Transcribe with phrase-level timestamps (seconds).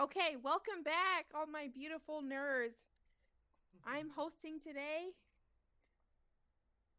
[0.00, 2.80] Okay, welcome back, all my beautiful nerds.
[3.84, 5.12] I'm hosting today.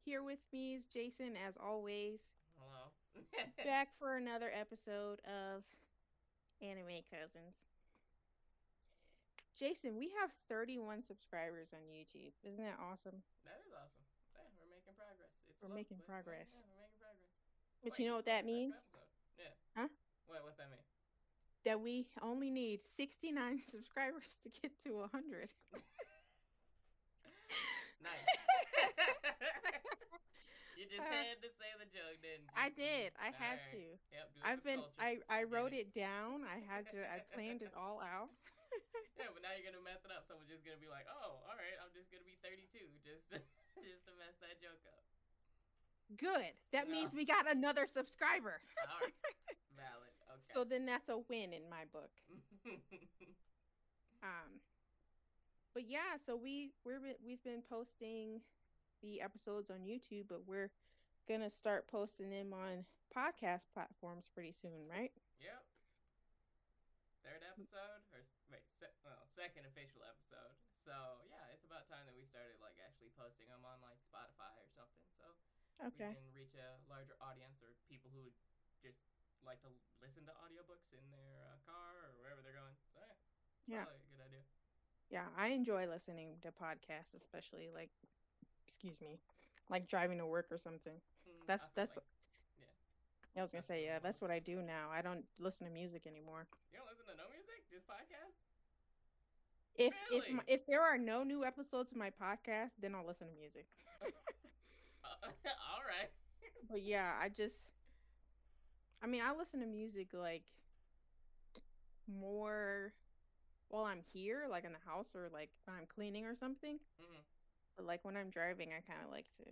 [0.06, 2.30] Here with me is Jason, as always,
[2.62, 2.94] Hello.
[3.66, 5.66] back for another episode of
[6.62, 7.58] Anime Cousins.
[9.58, 12.34] Jason, we have 31 subscribers on YouTube.
[12.46, 13.26] Isn't that awesome?
[13.46, 14.06] that is awesome.
[14.38, 15.34] Yeah, we're making progress.
[15.50, 16.50] It's We're slow, making progress.
[16.54, 17.34] Yeah, we're making progress.
[17.82, 18.78] But you know what that means?
[18.78, 19.10] episode.
[19.42, 19.54] Yeah.
[19.82, 19.90] Huh?
[20.30, 20.46] What?
[20.46, 20.82] What's that mean?
[21.66, 25.54] That we only need 69 subscribers to get to 100.
[28.04, 28.20] Nice.
[30.76, 32.52] you just Uh, had to say the joke, didn't you?
[32.60, 33.16] I did.
[33.16, 33.80] I had Alright.
[33.80, 33.84] to.
[34.12, 34.28] Yep.
[34.44, 35.24] I've been culture.
[35.32, 36.44] I I wrote it down.
[36.44, 38.28] I had to I planned it all out.
[39.14, 40.26] Yeah, but now you're gonna mess it up.
[40.28, 43.38] Someone's just gonna be like, "Oh, all right, I'm just gonna be 32, just to,
[43.86, 45.06] just to mess that joke up."
[46.18, 46.58] Good.
[46.74, 46.98] That No.
[46.98, 48.58] means we got another subscriber.
[48.90, 49.14] All right,
[49.78, 50.03] valid.
[50.52, 52.12] So then that's a win in my book.
[54.24, 54.64] Um
[55.74, 58.40] but yeah, so we we're we've been posting
[59.02, 60.72] the episodes on YouTube, but we're
[61.28, 65.12] going to start posting them on podcast platforms pretty soon, right?
[65.44, 65.60] Yep.
[67.24, 70.56] Third episode, or wait, se- well, second official episode.
[70.84, 70.92] So
[71.28, 74.68] yeah, it's about time that we started like actually posting them on like Spotify or
[74.76, 75.26] something, so
[75.84, 76.12] we Okay.
[76.16, 78.36] can reach a larger audience or people who would
[78.84, 79.00] just
[79.46, 82.76] like to listen to audiobooks in their uh, car or wherever they're going.
[82.96, 83.00] So
[83.68, 83.84] yeah, Yeah.
[83.88, 84.44] probably a good idea.
[85.12, 87.92] Yeah, I enjoy listening to podcasts, especially like
[88.66, 89.20] excuse me,
[89.70, 90.98] like driving to work or something.
[91.28, 92.08] Mm, That's that's like-
[93.36, 94.90] I was gonna that's say, yeah, that's what I do now.
[94.94, 96.46] I don't listen to music anymore.
[96.72, 98.38] you don't listen to no music, just podcasts.
[99.76, 100.34] If if Really?
[100.34, 103.66] my, if there are no new episodes of my podcast, then I'll listen to music.
[105.04, 105.28] Uh,
[105.74, 106.10] all right.
[106.70, 107.70] But yeah, I just
[109.04, 110.44] I mean, I listen to music like
[112.08, 112.94] more
[113.68, 116.80] while I'm here, like in the house or like when I'm cleaning or something.
[116.98, 117.20] hmm
[117.76, 119.44] But like when I'm driving, I kind of like to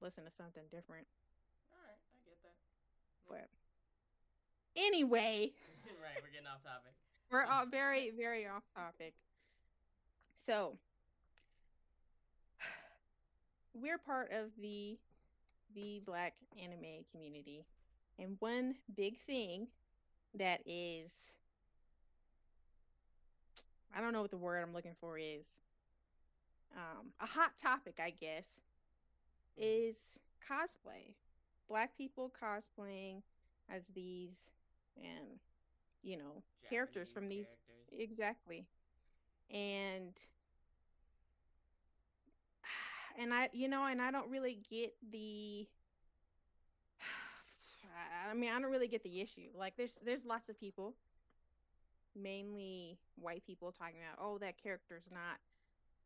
[0.00, 1.06] listen to something different.
[1.72, 2.54] All right, I get that.
[3.28, 3.48] But
[4.80, 5.50] anyway,
[6.02, 6.92] right, we're getting off topic.
[7.32, 9.14] we're all very very off topic.
[10.36, 10.78] So,
[13.74, 14.96] we're part of the
[15.74, 17.64] the black anime community.
[18.18, 19.68] And one big thing
[20.34, 21.32] that is
[23.96, 25.58] I don't know what the word I'm looking for is.
[26.74, 28.60] Um a hot topic, I guess,
[29.56, 31.14] is cosplay.
[31.68, 33.22] Black people cosplaying
[33.68, 34.50] as these
[34.96, 35.40] and
[36.02, 38.10] you know, characters from Japanese these characters.
[38.10, 38.66] exactly
[39.50, 40.26] and
[43.18, 45.66] and i you know and i don't really get the
[48.30, 50.94] i mean i don't really get the issue like there's there's lots of people
[52.14, 55.38] mainly white people talking about oh that character's not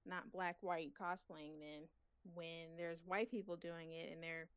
[0.07, 1.87] not black white cosplaying then
[2.35, 4.49] when there's white people doing it and they're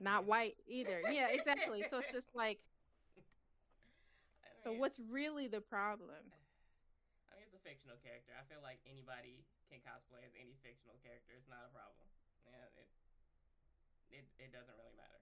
[0.00, 2.58] Not not white either yeah exactly so it's just like
[4.64, 6.10] so mean, what's really the problem
[7.30, 8.36] I mean, it's a fictional character.
[8.36, 9.40] I feel like anybody
[9.72, 11.32] can cosplay as any fictional character.
[11.32, 12.04] It's not a problem.
[12.44, 12.88] Yeah, it
[14.12, 15.21] it, it doesn't really matter.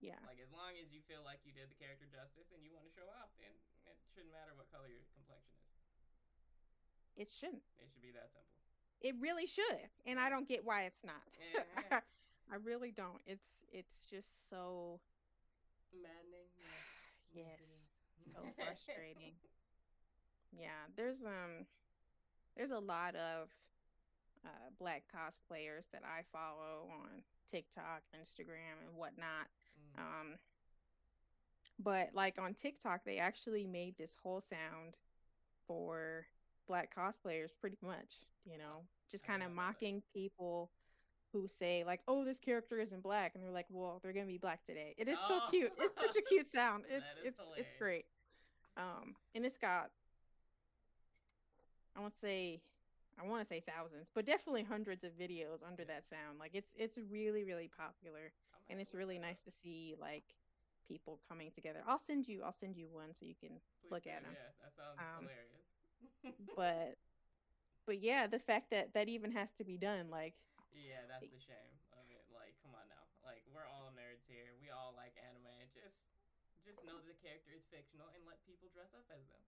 [0.00, 2.72] Yeah Like as long as you feel like you did the character justice and you
[2.72, 3.52] want to show off, then
[3.86, 5.76] it shouldn't matter what color your complexion is.
[7.16, 8.48] it shouldn't It should be that simple.
[9.00, 11.24] It really should, and I don't get why it's not.
[11.56, 12.00] Yeah.
[12.52, 13.20] I really don't.
[13.26, 15.00] It's it's just so
[15.92, 16.48] Maddening.
[17.32, 17.46] Yes.
[17.46, 17.86] yes,
[18.18, 18.32] Yes, it is.
[18.34, 19.32] so frustrating.
[20.52, 21.64] yeah, there's um
[22.56, 23.48] there's a lot of
[24.44, 29.46] uh black cosplayers that I follow on TikTok, Instagram, and whatnot.
[29.96, 30.00] Mm.
[30.02, 30.38] Um
[31.78, 34.98] but like on TikTok they actually made this whole sound
[35.66, 36.26] for
[36.66, 39.78] black cosplayers pretty much, you know, just kind of about that.
[39.80, 40.70] mocking people
[41.32, 44.32] who say like, "Oh, this character isn't black." And they're like, "Well, they're going to
[44.32, 45.48] be black today." It is so Oh.
[45.50, 45.72] cute.
[45.78, 46.84] It's such a cute sound.
[46.88, 48.06] That It's is it's it's great.
[48.76, 49.90] Um and it's got
[51.96, 52.60] I won't say
[53.18, 55.94] I want to say thousands, but definitely hundreds of videos under Yeah.
[55.94, 56.38] that sound.
[56.38, 60.34] Like it's it's really really popular gonna and it's really nice to see like
[60.88, 61.80] people coming together.
[61.86, 64.34] I'll send you I'll send you one so you can Please look do, them.
[64.34, 66.36] Yeah, that sounds Um, hilarious.
[66.56, 66.98] but
[67.86, 70.34] but yeah, the fact that that even has to be done like
[70.74, 72.22] Yeah, that's the shame of it.
[72.34, 73.02] Like, come on now.
[73.26, 74.54] Like, we're all nerds here.
[74.62, 75.50] We all like anime.
[75.74, 75.98] Just,
[76.64, 79.42] just know that the character is fictional and let people dress up as them.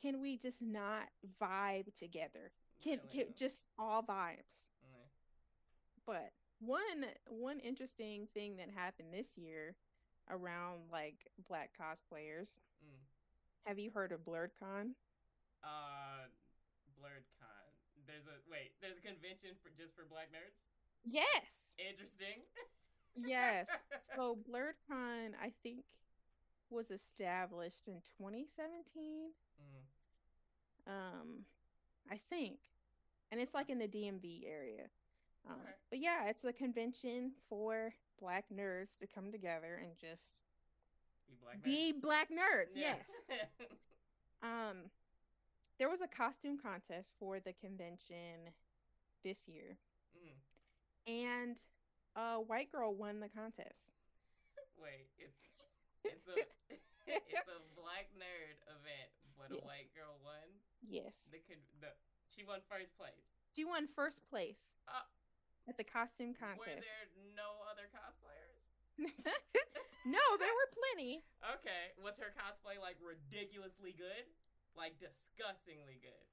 [0.00, 1.08] can we just not
[1.40, 2.50] vibe together?
[2.82, 4.70] Can, Really, can just all vibes.
[4.86, 5.06] mm,
[6.06, 6.30] But
[6.60, 9.76] one one interesting thing that happened this year
[10.30, 12.60] around like black cosplayers.
[12.84, 12.98] mm.
[13.64, 14.94] Have you heard of BlerdCon?
[15.62, 16.26] Uh,
[16.98, 17.68] BlerdCon.
[18.06, 18.72] There's a wait.
[18.80, 20.64] There's a convention for just for black nerds.
[21.04, 21.74] Yes.
[21.78, 22.42] Interesting.
[23.26, 23.66] Yes.
[24.14, 25.82] So BlerdCon, I think,
[26.70, 29.30] was established in 2017.
[29.58, 30.92] Mm.
[30.92, 31.44] Um,
[32.08, 32.58] I think,
[33.32, 34.84] and it's like in the DMV area.
[35.46, 35.74] Um, Alright.
[35.90, 40.40] But yeah, it's a convention for black nerds to come together and just
[41.28, 41.62] Be black.
[41.62, 42.00] be nerds.
[42.02, 42.74] black nerds.
[42.74, 42.94] Yeah.
[43.28, 43.68] Yes.
[44.42, 44.90] Um,
[45.78, 48.54] there was a costume contest for the convention
[49.24, 49.78] this year,
[50.18, 50.32] mm.
[51.10, 51.56] and
[52.14, 53.82] a white girl won the contest.
[54.80, 55.38] Wait, it's
[56.04, 56.34] it's a
[57.06, 60.46] it's a black nerd event, but a white girl won.
[60.88, 61.38] Yes, The
[61.80, 61.88] the
[62.30, 63.26] she won first place.
[63.54, 65.02] she won first place Uh,
[65.68, 66.58] at the costume contest.
[66.58, 68.64] Were there no other cosplayers?
[70.06, 71.22] no, there were plenty.
[71.60, 74.24] Okay, was her cosplay like ridiculously good?
[74.76, 76.24] Like disgustingly good.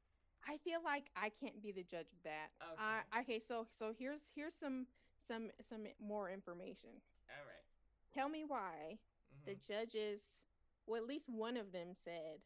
[0.47, 2.49] I feel like I can't be the judge of that.
[2.61, 2.81] Okay.
[3.13, 4.85] I okay, so so here's here's some
[5.27, 7.01] some some more information.
[7.29, 7.65] All right.
[8.13, 8.97] Tell me why
[9.33, 9.45] Mhm.
[9.45, 10.45] the judges,
[10.85, 12.39] well, at least one of them said,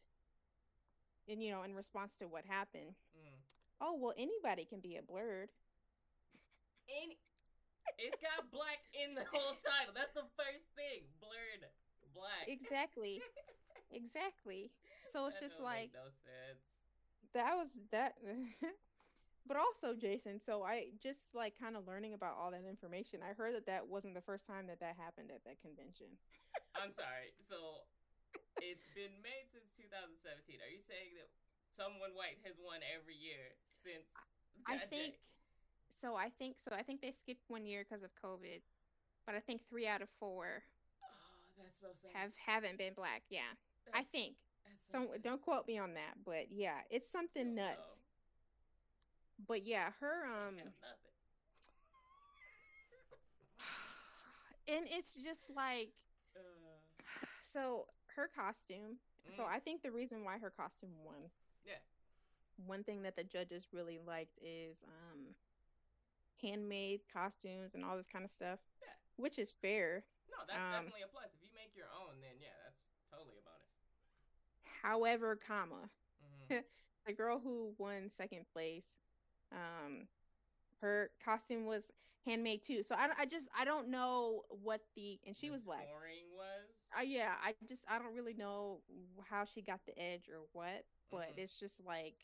[1.28, 3.36] and you know, in response to what happened, Mm.
[3.80, 5.48] oh well, anybody can be a blerd.
[6.90, 7.18] Any,
[7.98, 9.94] it's got black in the whole title.
[9.94, 11.06] That's the first thing.
[11.22, 11.66] Blerd
[12.14, 12.46] black.
[12.46, 13.22] Exactly,
[13.94, 14.70] exactly.
[15.06, 16.62] So it's That just like no sense.
[17.34, 18.18] that was that.
[19.48, 20.38] but also, Jason.
[20.40, 23.20] So I just like kind of learning about all that information.
[23.24, 26.18] I heard that that wasn't the first time that that happened at that convention.
[26.80, 27.32] I'm sorry.
[27.40, 27.86] So
[28.58, 30.60] it's been made since 2017.
[30.60, 31.30] Are you saying that
[31.70, 34.06] someone white has won every year since?
[34.68, 35.24] I think day?
[36.00, 36.16] So.
[36.16, 36.72] I think so.
[36.74, 38.60] I think they skipped one year because of COVID,
[39.26, 40.62] but I think three out of four
[41.02, 42.10] Oh, that's so sad.
[42.14, 43.22] have haven't been black.
[43.28, 43.40] Yeah,
[43.94, 44.34] I think.
[44.64, 48.00] that's So don't quote me on that, but yeah, it's something nuts.
[49.46, 50.56] But yeah, her um,
[54.68, 55.90] and it's just like
[56.36, 56.40] Uh,
[57.42, 57.86] so
[58.16, 58.98] her costume.
[59.36, 61.30] So mm, I think the reason why her costume won.
[61.64, 61.74] Yeah.
[62.66, 65.34] One thing that the judges really liked is um,
[66.42, 68.88] handmade costumes and all this kind of stuff, Yeah.
[69.16, 70.04] which is fair.
[70.30, 71.28] no, that's um, definitely a plus.
[71.34, 73.68] If you make your own, then yeah, that's totally a bonus.
[74.82, 75.90] However, comma
[76.20, 76.58] hmm
[77.06, 79.00] the girl who won second place,
[79.52, 80.06] um,
[80.80, 81.90] her costume was
[82.26, 82.82] handmade too.
[82.82, 85.86] So I, I just I don't know what the and she the was black.
[85.88, 86.68] Scoring was.
[86.98, 88.80] Uh, yeah, I just I don't really know
[89.30, 91.38] how she got the edge or what, but Mhm.
[91.38, 92.14] it's just like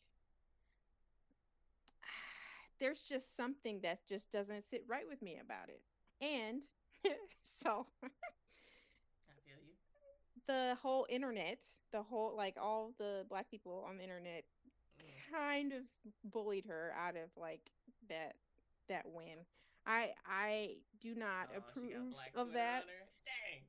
[2.80, 5.82] there's just something that just doesn't sit right with me about it.
[6.20, 6.62] And
[7.42, 8.08] so I
[9.44, 9.74] feel you.
[10.46, 11.62] the whole internet,
[11.92, 14.44] the whole like all the black people on the internet
[14.98, 15.30] Mm.
[15.30, 15.82] kind of
[16.24, 17.60] bullied her out of like
[18.08, 18.34] that
[18.88, 19.44] that win.
[19.86, 21.92] I I do not Oh, approve
[22.34, 22.84] of Twitter that.
[23.26, 23.60] Dang,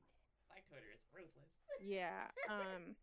[0.48, 1.50] black Twitter is ruthless.
[1.82, 2.28] Yeah.
[2.48, 2.96] Um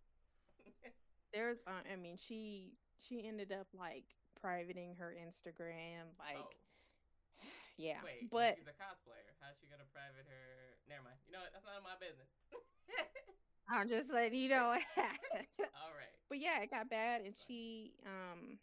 [1.33, 4.05] there's uh, I mean she she ended up like
[4.45, 6.53] privating her Instagram like oh,
[7.77, 7.97] yeah.
[8.05, 9.33] wait, but she's a cosplayer.
[9.41, 10.77] How's she gonna private her?
[10.85, 11.17] Never mind.
[11.25, 11.49] You know what?
[11.49, 12.29] That's none of my business.
[13.69, 14.77] I'm just letting you know.
[14.77, 16.13] All right.
[16.29, 18.59] but yeah, it got bad and she um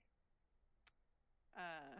[1.56, 1.98] uh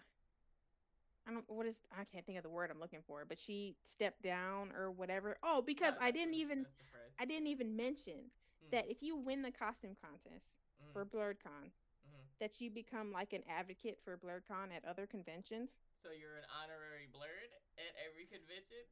[1.26, 3.74] I don't what is I can't think of the word I'm looking for, but she
[3.82, 5.36] stepped down or whatever.
[5.42, 7.10] Oh, because I didn't even that's the phrase.
[7.18, 8.30] I didn't even mention
[8.62, 11.81] Mm, that if you win the costume contest mm, for BlerdCon, mhm.
[12.42, 15.78] That you become like an advocate for BlerdCon at other conventions.
[16.02, 18.82] So you're an honorary blerd at every convention.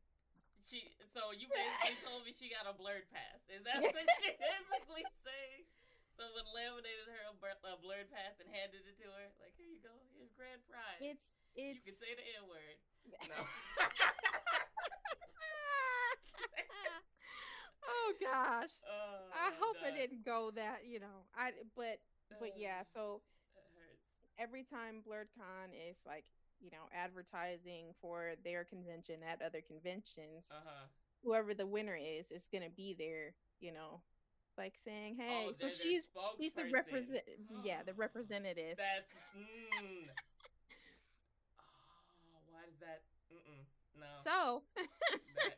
[0.63, 0.87] She.
[1.11, 3.43] So you basically told me she got a blerd pass.
[3.51, 3.91] Is that what
[4.23, 5.67] she basically saying?
[6.15, 9.27] Someone laminated her a, blur- a blerd pass and handed it to her.
[9.43, 9.99] Like, here you go.
[10.15, 11.03] Here's grand prize.
[11.03, 11.83] It's it's.
[11.83, 12.79] you can say the N word.
[13.27, 13.35] No.
[17.83, 18.71] oh gosh.
[18.87, 19.89] oh, I hope no.
[19.91, 21.27] it didn't go that, you know.
[21.35, 21.99] I but
[22.39, 23.03] but yeah, Uh, so.
[24.41, 26.25] Every time BlerdCon is like,
[26.61, 30.87] you know, advertising for their convention at other conventions, Uh huh.
[31.23, 34.01] whoever the winner is is gonna be there, you know,
[34.57, 37.23] like saying, Hey, oh, so she's she's the represent
[37.65, 38.77] yeah, the representative.
[38.79, 39.13] That's.
[39.37, 40.09] Mm.
[42.35, 43.03] oh, why does that?
[43.33, 43.63] Mm-mm.
[44.01, 44.07] No.
[44.13, 44.63] So
[45.37, 45.57] that,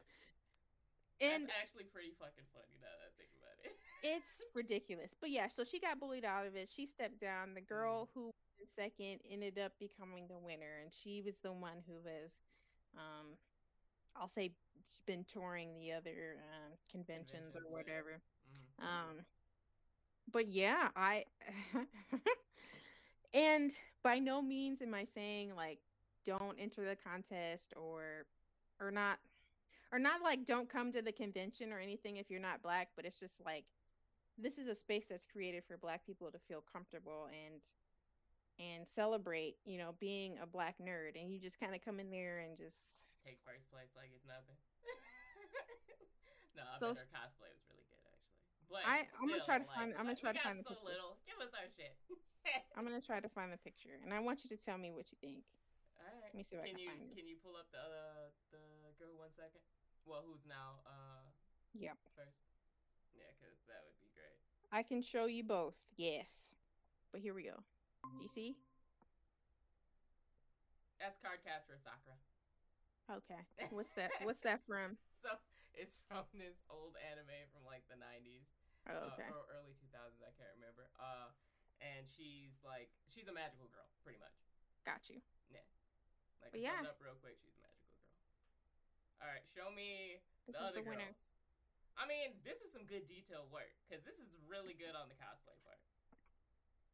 [1.21, 3.75] and that's actually pretty fucking funny now that I think about it.
[4.03, 5.15] it's ridiculous.
[5.21, 6.69] But yeah, so she got bullied out of it.
[6.69, 7.55] She stepped down.
[7.55, 8.21] The girl Mm-hmm.
[8.21, 8.31] who
[8.69, 12.41] second ended up becoming the winner, and she was the one who was,
[12.97, 13.37] um,
[14.17, 14.53] I'll say,
[14.87, 17.77] she's been touring the other um, conventions, Conventions, or yeah.
[17.77, 18.21] whatever.
[18.81, 18.85] Mhm.
[18.85, 19.25] Um,
[20.31, 21.25] but yeah, I
[23.35, 23.71] and
[24.03, 25.79] by no means am I saying like
[26.25, 28.27] don't enter the contest or
[28.81, 29.19] or not
[29.93, 33.05] or not like don't come to the convention or anything if you're not black, but
[33.05, 33.65] it's just like
[34.39, 37.61] this is a space that's created for black people to feel comfortable and
[38.59, 42.11] and celebrate, you know, being a black nerd and you just kind of come in
[42.11, 44.59] there and just Take first place like it's nothing.
[46.59, 48.35] no, I So bet her cosplay was really good actually.
[48.69, 50.85] But I- I'm gonna try to like, find- I'm gonna try to find the picture.
[50.91, 51.19] little.
[51.27, 51.95] Give us our shit.
[52.77, 55.11] I'm gonna try to find the picture and I want you to tell me what
[55.13, 55.45] you think.
[55.99, 56.33] All right.
[56.33, 57.15] Let me see if I can can you find it.
[57.15, 58.63] can you pull up the uh, the
[58.99, 59.63] girl one second?
[60.05, 61.23] Well, who's now uh
[61.79, 61.97] Yep.
[62.19, 62.43] first?
[63.15, 64.35] Yeah, cause that would be great.
[64.75, 65.75] I can show you both.
[65.97, 66.57] Yes.
[67.13, 67.63] But here we go.
[68.03, 68.59] Do you see?
[70.99, 72.19] That's Cardcaptor Sakura.
[73.11, 73.43] Okay.
[73.75, 74.11] What's that?
[74.23, 74.99] What's that from?
[75.23, 75.35] So
[75.75, 78.47] it's from this old anime from like the '90s.
[78.91, 80.19] Oh, uh, or early 2000s.
[80.27, 80.91] I can't remember.
[80.99, 81.31] Uh,
[81.79, 84.35] and she's like she's a magical girl, pretty much.
[84.87, 85.23] Got you.
[85.51, 85.63] Yeah.
[86.43, 86.79] Like But yeah.
[86.83, 88.07] sum it up real quick, she's a magical girl.
[89.23, 90.19] All right, show me
[90.51, 91.11] This the is other the winner.
[91.15, 91.23] girls.
[91.95, 95.19] I mean, this is some good detail work because this is really good on the
[95.19, 95.79] cosplay part.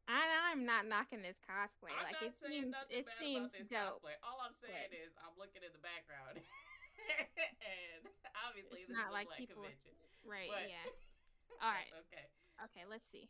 [0.08, 1.92] I, I'm not knocking this cosplay.
[1.92, 4.00] I'm like not it seems, it bad seems about this dope.
[4.00, 4.16] Cosplay.
[4.24, 8.00] All I'm saying but- is I'm looking in the background, and
[8.48, 9.92] obviously It's this not is a like black people- convention.
[10.24, 10.48] Right.
[10.52, 10.88] But yeah.
[11.64, 11.88] All right.
[12.08, 12.24] okay.
[12.68, 12.84] Okay.
[12.88, 13.28] Let's see.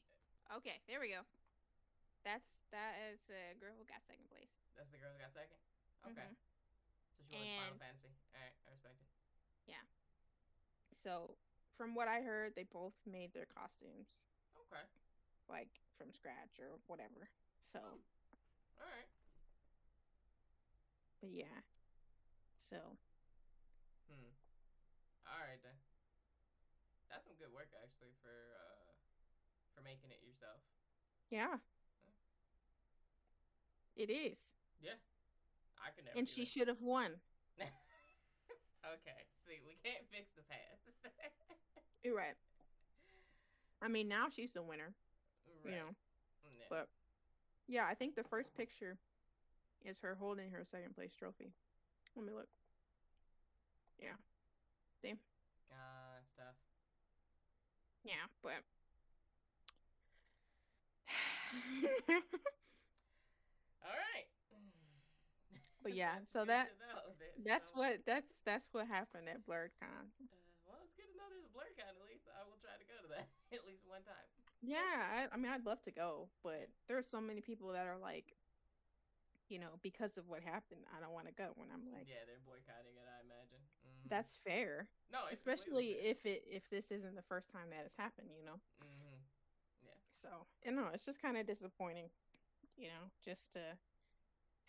[0.54, 0.78] Okay.
[0.86, 1.22] There we go.
[2.26, 4.50] That's that is the girl who got second place.
[4.78, 5.58] That's the girl who got second.
[6.06, 6.38] Okay, Mhm.
[7.18, 8.12] so she went to Final Fantasy.
[8.34, 9.08] All right, I respect it.
[9.66, 9.82] Yeah.
[10.94, 11.34] So,
[11.78, 14.06] from what I heard, they both made their costumes
[14.66, 14.82] Okay,
[15.50, 17.28] like from scratch or whatever.
[17.60, 19.10] So, all right.
[21.20, 21.66] but yeah.
[22.56, 22.76] So,
[24.08, 24.32] Hmm.
[25.28, 25.76] All right then.
[27.10, 28.88] That's some good work actually for uh
[29.74, 30.62] for making it yourself.
[31.28, 31.58] yeah.
[33.98, 34.54] It is.
[34.80, 34.94] Yeah.
[35.82, 36.16] I could never.
[36.16, 37.18] And she should have won.
[37.58, 39.20] okay.
[39.44, 40.86] See, we can't fix the past.
[42.04, 42.36] You're right.
[43.82, 44.94] I mean, now she's the winner,
[45.68, 45.76] right.
[45.76, 45.94] you know.
[46.58, 46.66] Yeah.
[46.70, 46.88] But
[47.68, 48.98] yeah, I think the first picture
[49.84, 51.52] is her holding her second place trophy.
[52.16, 52.48] Let me look.
[54.00, 54.16] Yeah.
[55.02, 55.14] See?
[55.70, 56.56] Ah, that's tough.
[58.04, 58.62] Yeah, but
[63.84, 64.26] All right.
[65.82, 67.00] But yeah, so that- know.
[67.46, 70.10] That's so- what that's that's what happened at BlerdCon.
[70.20, 70.26] Uh,
[70.66, 72.26] well, it's good to know there's a blur con at least.
[72.34, 74.26] I will try to go to that at least one time.
[74.68, 77.86] Yeah, I, I mean, I'd love to go, but there are so many people that
[77.86, 78.36] are like,
[79.48, 81.52] you know, because of what happened, I don't want to go.
[81.56, 83.08] When I'm like, yeah, they're boycotting it.
[83.08, 83.62] I imagine.
[83.84, 84.08] Mhm.
[84.10, 87.84] that's fair, no, it's especially completely if it if this isn't the first time that
[87.86, 88.60] it's happened, you know.
[88.78, 88.88] fair.
[88.88, 89.22] Mhm.
[90.12, 90.28] So,
[90.64, 92.10] you know, it's just kind of disappointing,
[92.76, 93.60] you know, just to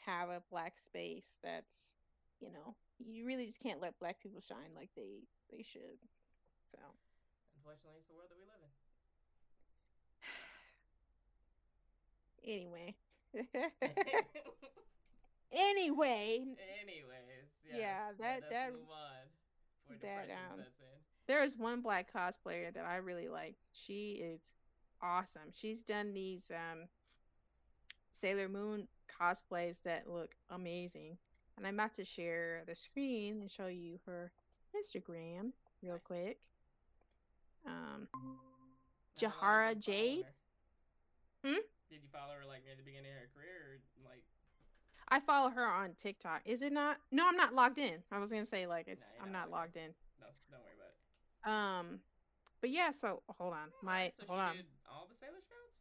[0.06, 1.96] have a black space that's,
[2.40, 6.00] you know, you really just can't let black people shine like they they should.
[6.72, 6.80] So,
[7.56, 8.72] Unfortunately, it's the world that we live in.
[12.50, 12.96] Anyway.
[15.52, 16.46] anyway,
[16.82, 17.78] Anyways, yeah.
[17.78, 20.60] Yeah, that- us that- move on that, um,
[21.28, 23.56] there is one black cosplayer that I really like.
[23.72, 24.54] She is
[25.02, 25.52] awesome.
[25.54, 26.88] She's done these um
[28.12, 28.88] Sailor Moon
[29.20, 31.18] cosplays that look amazing.
[31.58, 34.32] And I'm about to share the screen and show you her
[34.76, 35.52] Instagram
[35.82, 36.40] real quick.
[37.66, 38.42] Um Now, how long
[39.18, 40.26] Jahara did you follow Jayde?
[41.46, 41.60] Hmm?
[41.90, 44.24] Did you follow her like near the beginning of her career, or like?
[45.10, 46.42] I follow her on TikTok.
[46.46, 46.98] Is it not?
[47.12, 48.04] No, I'm not logged in.
[48.12, 49.90] I was gonna say like it's Nah, I'm not not logged in.
[50.22, 51.92] No, don't worry about it.
[51.94, 52.00] Um
[52.62, 53.70] but yeah, so hold on.
[53.82, 54.66] My so hold she on.
[54.92, 55.74] all the Sailor Scouts.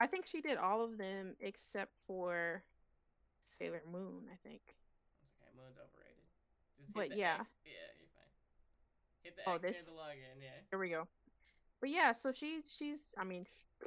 [0.00, 2.62] I think she did all of them except for
[3.44, 4.62] Sailor Moon, I think.
[4.66, 5.52] That's okay.
[5.56, 6.26] Moon's overrated.
[6.92, 7.36] But yeah.
[7.40, 8.32] X- yeah, you're fine.
[9.22, 10.42] Hit the Oh, X this- the login.
[10.42, 10.50] Yeah.
[10.70, 11.06] Here we go.
[11.80, 13.86] But yeah, so she she's I mean sh-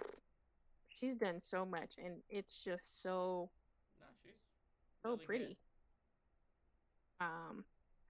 [1.00, 3.50] she's done so much and it's just so
[4.00, 4.34] No, she's
[5.04, 5.26] so really good.
[5.26, 5.58] pretty.
[7.22, 7.64] Um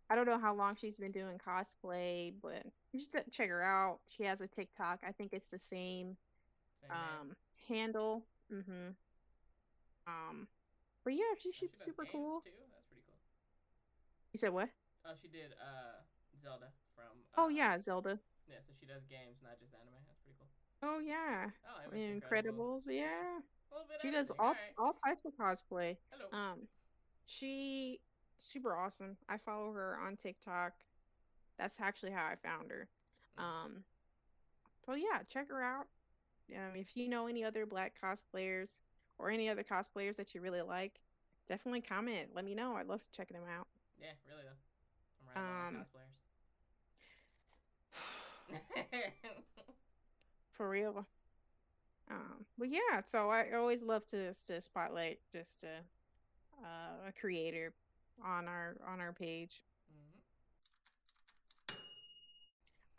[0.09, 2.63] I don't know how long she's been doing cosplay, but
[2.95, 3.99] just check her out.
[4.09, 4.99] She has a TikTok.
[5.07, 6.17] I think it's the same
[6.81, 7.35] Same um
[7.67, 8.25] handle.
[8.51, 8.95] Mhm.
[10.07, 10.47] Um
[11.03, 12.41] but yeah, she, Oh, she's does super cool.
[12.41, 12.51] Too.
[12.73, 13.15] That's pretty cool.
[14.33, 14.69] You said what?
[15.05, 16.01] Oh, she did uh
[16.41, 17.17] Zelda from.
[17.37, 18.19] Oh uh, yeah, Zelda.
[18.47, 20.08] Yeah, so she does games, not just anime.
[20.81, 20.95] That's pretty cool.
[20.95, 21.49] Oh yeah.
[21.67, 23.39] Oh, Incredibles, yeah.
[23.71, 25.97] Little bit She does all all types of cosplay.
[26.11, 26.29] Hello.
[26.31, 26.67] Um,
[27.25, 27.99] she
[28.37, 29.17] super awesome.
[29.27, 30.73] I follow her on TikTok.
[31.57, 32.87] That's actually how I found her.
[33.37, 33.43] Mm.
[33.43, 33.83] Um,
[34.85, 35.87] so yeah, check her out.
[36.55, 38.79] Um, if you know any other black cosplayers
[39.19, 40.99] or any other cosplayers that you really like,
[41.47, 42.29] definitely comment.
[42.33, 42.75] Let me know.
[42.75, 43.67] I'd love to check them out.
[44.01, 44.57] Yeah, really though.
[45.21, 46.15] I'm right Um, cosplayers.
[50.59, 51.05] For real.
[52.11, 55.77] Um, but yeah, so I always love to to spotlight just a
[56.61, 57.71] uh, a creator
[58.25, 59.63] on our on our page.
[61.71, 61.75] Mhm.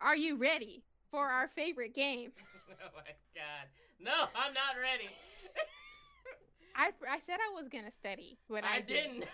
[0.01, 2.33] Are you ready for our favorite game?
[2.83, 3.69] oh my god.
[4.01, 5.13] No, I'm not ready.
[6.77, 9.27] I I said I was gonna study, but I, I didn't.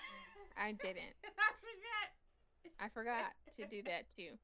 [0.59, 1.14] I didn't.
[1.25, 2.80] I forgot.
[2.80, 4.37] I forgot to do that too.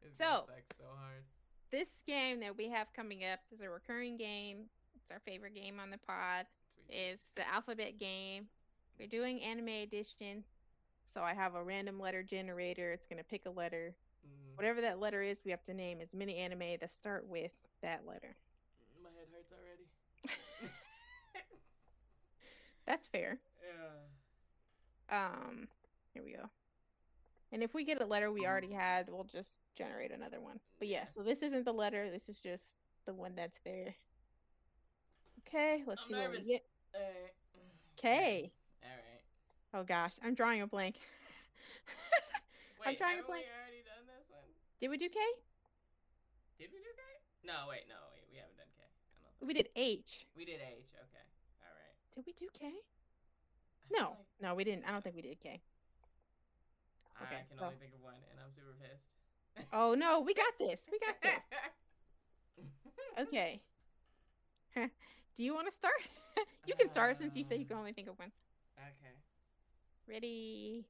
[0.00, 1.24] This So- so, sucks so hard.
[1.70, 4.64] This game that we have coming up is a recurring game.
[4.96, 6.46] It's our favorite game on the pod.
[6.86, 6.96] Sweet.
[6.96, 8.46] Is the alphabet game.
[8.98, 10.44] We're doing anime edition.
[11.04, 12.92] So I have a random letter generator.
[12.92, 13.94] It's gonna pick a letter.
[14.26, 17.52] Mm, Whatever that letter is, we have to name as many anime that start with
[17.82, 18.36] that letter.
[19.02, 19.86] my head hurts already.
[22.86, 23.38] That's fair.
[25.10, 25.26] yeah.
[25.26, 25.68] Um,
[26.14, 26.50] here we go.
[27.52, 28.50] And if we get a letter we mm-hmm.
[28.50, 30.60] already had, we'll just generate another one.
[30.78, 32.10] But yeah, so this isn't the letter.
[32.10, 32.76] This is just
[33.06, 33.94] the one that's there.
[35.46, 36.64] Okay, let's I'm see what we get.
[36.94, 37.34] Alright.
[37.54, 38.52] Uh, okay.
[38.84, 39.24] Alright.
[39.74, 40.96] Oh gosh, I'm drawing a blank.
[42.80, 43.46] Wait, I'm drawing a haven't we blank.
[43.50, 44.46] already done this one?
[44.80, 45.18] Did we do K?
[46.58, 47.02] Did we do K?
[47.42, 48.84] No, wait, no, wait, we haven't done K.
[48.84, 50.26] I don't think We did H.
[50.36, 50.86] we did H.
[50.92, 51.26] Okay,
[51.66, 51.96] all right.
[52.14, 52.68] Did we do K?
[52.68, 54.84] I No, like no, we didn't.
[54.86, 55.60] I don't think we did K.
[57.22, 59.04] Okay, I can so- only think of one, and I'm super pissed.
[59.72, 60.86] Oh no, we got this.
[60.90, 61.44] We got this.
[63.18, 63.60] Okay.
[65.34, 65.98] do you want to start?
[66.66, 68.30] you can start since you said you can only think of one.
[68.78, 69.14] okay.
[70.08, 70.86] Ready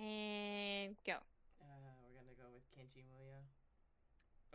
[0.00, 1.12] and go.
[1.60, 3.38] Uh, we're gonna go with Kenchi Muyo.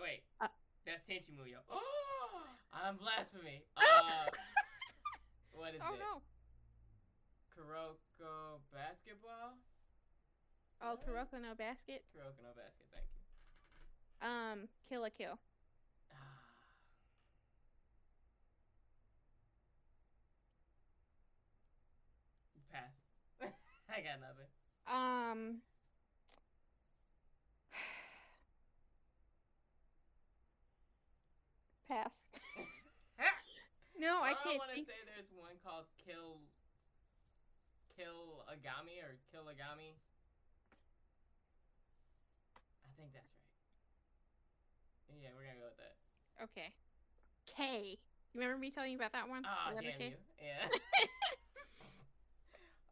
[0.01, 0.47] Wait, Uh.
[0.85, 1.59] that's Tenchi Muyo.
[1.69, 2.41] Oh,
[2.73, 3.61] I'm blasphemy.
[3.77, 3.81] Uh,
[5.53, 5.99] what is oh it?
[5.99, 6.21] no.
[7.55, 9.53] Kuroko basketball.
[10.81, 10.97] Oh?
[11.05, 12.03] Kuroko no basket.
[12.11, 12.87] Kuroko no basket.
[12.91, 13.17] Thank you.
[14.21, 15.37] Um, Kill la Kill.
[16.11, 16.15] Ah.
[22.71, 22.93] Pass.
[23.89, 24.47] I got nothing.
[24.87, 25.61] Um.
[31.87, 32.13] Pass.
[33.99, 36.39] no, I Or can't I want to say there's one called Kill
[37.95, 39.95] Kill Agami or Killagami.
[42.85, 43.25] I think that's
[45.08, 45.08] right.
[45.21, 45.95] Yeah, we're gonna go with that.
[46.47, 46.71] Okay.
[47.45, 47.97] K.
[48.33, 49.43] You remember me telling you about that one?
[49.45, 50.05] Ah, The damn K?
[50.05, 50.13] you.
[50.39, 50.69] Yeah.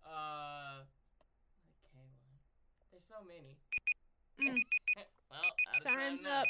[0.07, 0.81] uh,
[1.93, 2.35] K one.
[2.91, 3.55] There's so many.
[4.41, 4.59] Mm,
[5.31, 5.51] well,
[5.83, 6.41] time Time's now.
[6.41, 6.47] up.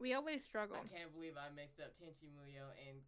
[0.00, 0.76] we always struggle.
[0.82, 2.98] I can't believe I mixed up Tenchi Muyo and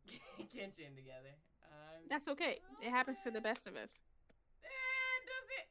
[0.55, 1.35] Kenshin together.
[1.73, 2.61] Um, That's okay.
[2.83, 3.99] It happens to the best of us.
[4.65, 4.69] Eh,
[5.27, 5.63] does it?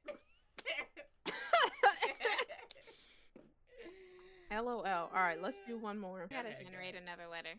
[4.52, 4.84] LOL.
[4.86, 6.24] All right, let's do one more.
[6.24, 7.04] Okay, Gotta go generate ahead.
[7.08, 7.56] another letter.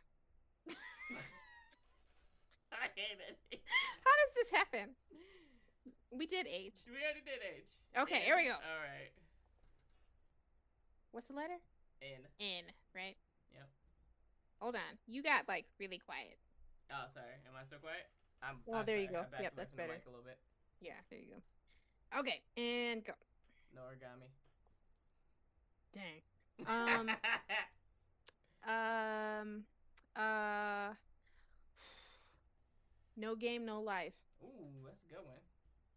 [2.72, 3.60] I hate it.
[4.04, 4.90] How does this happen?
[6.10, 6.84] We did H.
[6.86, 7.64] We already did H.
[7.96, 8.22] Okay, N.
[8.22, 8.52] here we go.
[8.60, 9.12] All right.
[11.12, 11.56] What's the letter?
[12.02, 12.20] N.
[12.40, 13.16] N, right?
[13.54, 13.68] Yep.
[14.60, 14.98] Hold on.
[15.06, 16.36] You got like really quiet.
[16.92, 17.40] Oh, sorry.
[17.48, 18.04] Am I still quiet?
[18.42, 18.60] I'm.
[18.66, 19.24] Well, I'm there you go.
[19.24, 19.92] I backed Yep, away that's from the better.
[19.96, 20.38] mic a little bit.
[20.80, 21.40] Yeah, there you go.
[22.20, 23.12] Okay, and go.
[23.72, 24.28] Noragami.
[25.92, 26.20] Dang.
[26.66, 27.10] Um,
[28.66, 29.64] Um.
[30.16, 30.94] Uh.
[33.16, 34.14] No game, no life.
[34.42, 35.40] Ooh, that's a good one.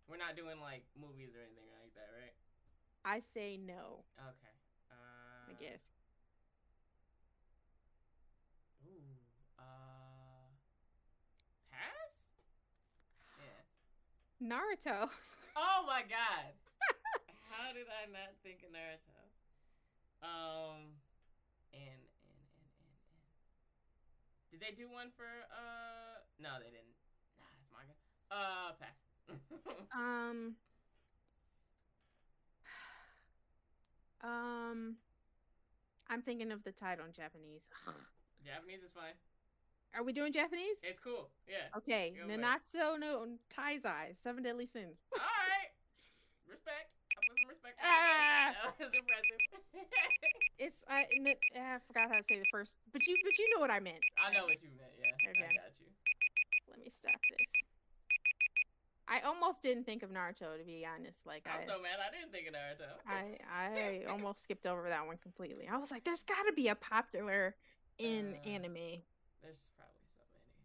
[0.08, 2.34] We're not doing like movies or anything like that, right?
[3.04, 4.04] I say no.
[4.20, 4.56] Okay.
[4.92, 5.88] Uh, I guess.
[8.86, 9.18] Ooh.
[9.58, 10.50] Uh.
[11.70, 12.12] Pass.
[13.38, 13.62] Yeah.
[14.42, 15.10] Naruto.
[15.56, 16.54] Oh my god.
[17.50, 19.25] How did I not think of Naruto?
[20.26, 20.98] Um.
[21.74, 23.22] And and and and and.
[24.50, 26.26] Did they do one for uh?
[26.42, 26.98] No, they didn't.
[27.38, 27.94] Nah, that's manga.
[28.34, 28.98] Uh, pass.
[29.96, 30.56] Um.
[34.24, 34.96] Um.
[36.10, 37.70] I'm thinking of the title in Japanese.
[38.46, 39.14] Japanese is fine.
[39.96, 40.78] Are we doing Japanese?
[40.84, 41.30] It's cool.
[41.48, 41.72] Yeah.
[41.78, 42.40] Okay, Go for it.
[42.42, 44.98] Nanatsu no Taizai, Seven Deadly Sins.
[45.14, 45.72] All right.
[46.50, 46.92] Respect.
[47.66, 47.90] I put some respect.
[47.90, 48.48] on Ah!
[48.54, 49.42] That That was impressive.
[50.58, 53.60] It's I, n- I forgot how to say the first, but you but you know
[53.60, 54.00] what I meant.
[54.16, 54.96] I know what you meant.
[54.96, 55.12] Yeah.
[55.36, 55.52] Okay.
[55.52, 55.92] I got you.
[56.72, 57.52] Let me stop this.
[59.08, 61.28] I almost didn't think of Naruto to be honest.
[61.28, 62.90] Like I'm I, so mad I didn't think of Naruto.
[63.06, 63.70] I I
[64.10, 65.68] almost skipped over that one completely.
[65.68, 67.54] I was like, there's got to be a popular
[68.00, 69.04] in Uh, anime.
[69.44, 70.56] There's probably so many.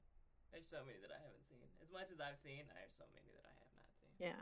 [0.54, 1.66] There's so many that I haven't seen.
[1.82, 4.14] As much as I've seen, there's so many that I have not seen.
[4.22, 4.40] Yeah.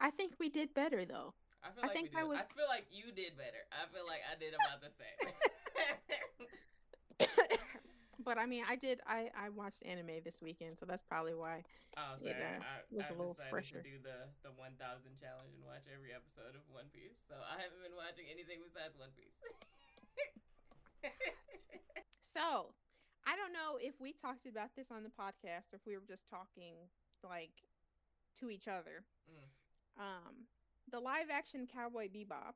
[0.00, 1.34] I think we did better though.
[1.64, 3.66] I feel I like think I was- I feel like you did better.
[3.72, 5.16] I feel like I did about the same.
[8.24, 9.00] but I mean, I did.
[9.06, 11.64] I I watched anime this weekend, so that's probably why.
[11.96, 12.34] oh, sorry.
[12.34, 13.82] know, I, was a I've little fresher.
[13.82, 14.78] to do the the 1,000
[15.18, 17.18] challenge and watch every episode of One Piece.
[17.26, 19.34] So I haven't been watching anything besides One Piece.
[22.20, 22.74] So,
[23.24, 26.04] I don't know if we talked about this on the podcast or if we were
[26.06, 26.74] just talking
[27.24, 27.64] like
[28.40, 29.08] to each other.
[29.24, 29.48] Mm.
[29.98, 30.46] Um,
[30.90, 32.54] the live action Cowboy Bebop.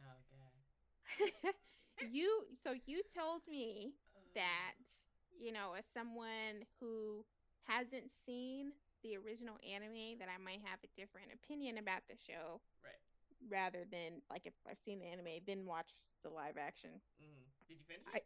[0.00, 0.20] oh
[1.44, 1.54] god.
[2.12, 3.92] you so you told me
[4.34, 4.74] that
[5.40, 7.24] you know as someone who
[7.66, 12.60] hasn't seen the original anime that I might have a different opinion about the show
[12.84, 13.00] Right.
[13.50, 16.90] rather than like if I've seen the anime then watch the live action.
[17.22, 17.44] mhm.
[17.68, 18.20] Did you finish I-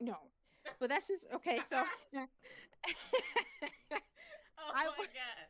[0.00, 0.16] No.
[0.80, 1.82] But that's just okay, so
[2.14, 2.26] oh
[4.74, 5.48] I my god.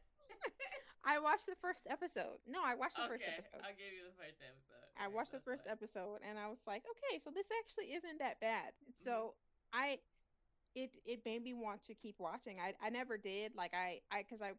[1.04, 2.40] I watched the first episode.
[2.48, 3.60] No, I watched the first okay, episode.
[3.60, 4.88] I'll give you the first episode.
[4.96, 5.72] I watched the first fine.
[5.72, 8.72] episode and I was like, okay, so this actually isn't that bad.
[8.80, 8.96] Mm-hmm.
[8.96, 9.34] So
[9.72, 9.98] I
[10.74, 12.58] it it made me want to keep watching.
[12.58, 13.52] I I never did.
[13.54, 14.52] Like I I cuz I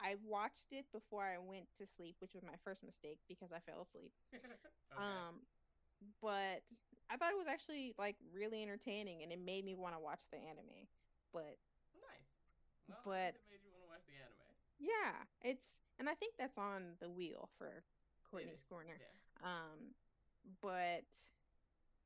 [0.00, 3.60] I watched it before I went to sleep, which was my first mistake because I
[3.60, 4.12] fell asleep.
[4.90, 5.04] Okay.
[5.04, 5.42] Um
[6.22, 6.62] but
[7.10, 10.22] I thought it was actually like really entertaining and it made me want to watch
[10.30, 10.86] the anime.
[11.32, 11.58] But
[11.98, 12.30] nice.
[12.88, 14.48] Well, but- it made you want to watch the anime.
[14.78, 17.82] Yeah, it's and I think that's on the wheel for
[18.30, 18.98] Courtney's Corner.
[18.98, 19.46] Yeah.
[19.48, 19.94] Um,
[20.62, 21.06] but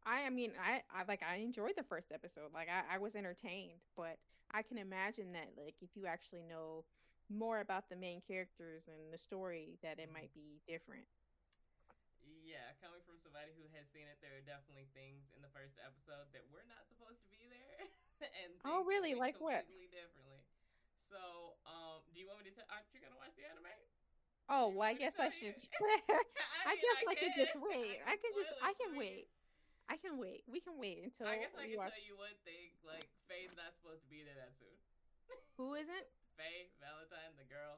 [0.05, 2.53] I, I mean, I, I like I enjoyed the first episode.
[2.55, 4.19] Like I, I was entertained, but
[4.53, 6.85] I can imagine that like if you actually know
[7.31, 10.15] more about the main characters and the story, that it Mhm.
[10.15, 11.05] might be different.
[12.45, 15.79] Yeah, coming from somebody who has seen it, there are definitely things in the first
[15.81, 17.89] episode that were not supposed to be there,
[18.45, 19.15] and Oh, really?
[19.15, 19.65] Like what?
[19.91, 20.32] Differently.
[21.13, 22.65] So, um, do you want me to tell?
[22.73, 23.69] Aren't you gonna watch the anime?
[24.49, 25.55] Oh, well, I want me to guess I should.
[26.65, 27.63] I mean, guess I could just can.
[27.69, 28.01] wait.
[28.09, 29.29] I can just, I can wait.
[29.93, 30.41] I can wait.
[30.49, 31.93] We can wait until I guess I can watch.
[31.93, 32.73] tell you one thing.
[32.81, 34.73] Like, Faye's not supposed to be there that soon.
[35.61, 36.07] Who isn't?
[36.37, 37.77] Faye Valentine, the girl,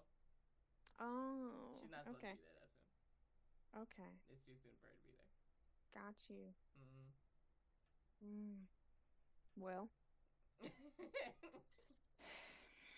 [1.03, 1.51] Oh,
[1.83, 3.83] she's not supposed okay, to be there that soon.
[3.83, 5.27] okay, It's too soon for her to be there.
[5.93, 6.55] got you.
[6.79, 7.11] Mm.
[8.25, 8.67] Mm.
[9.57, 9.89] Well,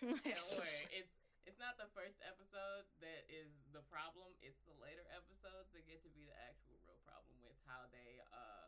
[0.33, 0.87] Don't worry.
[0.89, 1.11] It's
[1.45, 4.35] it's not the first episode that is the problem.
[4.41, 8.19] It's the later episodes that get to be the actual real problem with how they
[8.31, 8.67] uh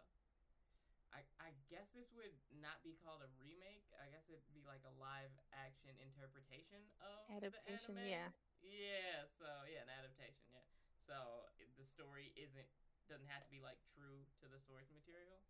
[1.12, 3.86] I I guess this would not be called a remake.
[4.00, 7.96] I guess it'd be like a live action interpretation of adaptation.
[7.96, 8.10] the anime.
[8.10, 8.30] Yeah.
[8.62, 10.68] Yeah, so yeah, an adaptation, yeah.
[11.06, 12.68] So the story isn't
[13.08, 15.42] doesn't have to be like true to the source material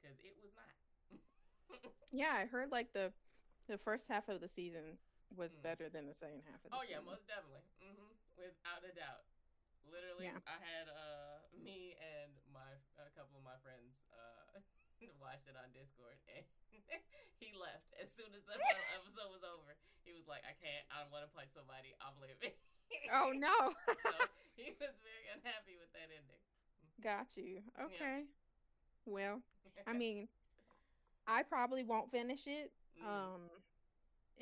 [0.00, 0.74] cuz it was not.
[2.12, 3.12] Yeah, I heard like the
[3.68, 4.98] the first half of the season
[5.36, 5.62] was Mm.
[5.62, 7.04] better than the second half of the Oh yeah, season.
[7.06, 7.62] most definitely.
[7.80, 9.24] hmm Without a doubt.
[9.90, 10.38] Literally, Yeah.
[10.46, 14.60] I had uh me and my a couple of my friends uh
[15.20, 16.44] watched it on Discord, and
[17.40, 18.54] he left as soon as the
[18.96, 19.76] episode was over.
[20.04, 20.84] He was like, "I can't.
[20.92, 21.92] I don't want to punch somebody.
[22.00, 22.52] I'm leaving."
[23.12, 23.74] Oh no.
[23.86, 24.10] so
[24.56, 26.42] he was very unhappy with that ending.
[27.00, 27.62] Got you.
[27.80, 28.24] Okay.
[29.06, 29.40] Well,
[29.86, 30.28] I mean,
[31.26, 32.72] I probably won't finish it.
[33.00, 33.06] Mm.
[33.08, 33.40] Um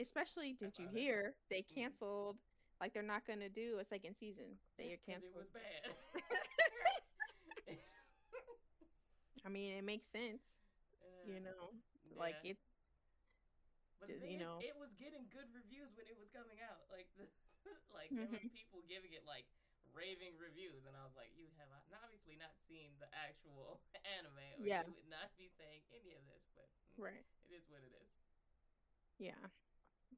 [0.00, 1.74] especially did you hear they Mm.
[1.74, 2.38] canceled
[2.80, 4.56] like they're not going to do a second season.
[4.78, 5.96] They 'Cause it was bad.
[9.44, 10.62] I mean, it makes sense,
[11.26, 11.74] you Uh, know.
[12.14, 12.50] Like yeah.
[12.54, 12.62] it's
[13.98, 14.62] But just, you is, know.
[14.62, 16.86] it was getting good reviews when it was coming out.
[16.86, 17.26] Like, the,
[17.90, 18.54] like there was Mhm.
[18.54, 19.50] people giving it like
[19.90, 21.66] raving reviews, and I was like, you have
[22.06, 24.86] obviously not seen the actual anime, or Yeah.
[24.86, 26.46] you would not be saying any of this.
[26.54, 27.26] But mm, right.
[27.42, 28.06] it is what it is.
[29.18, 29.50] Yeah.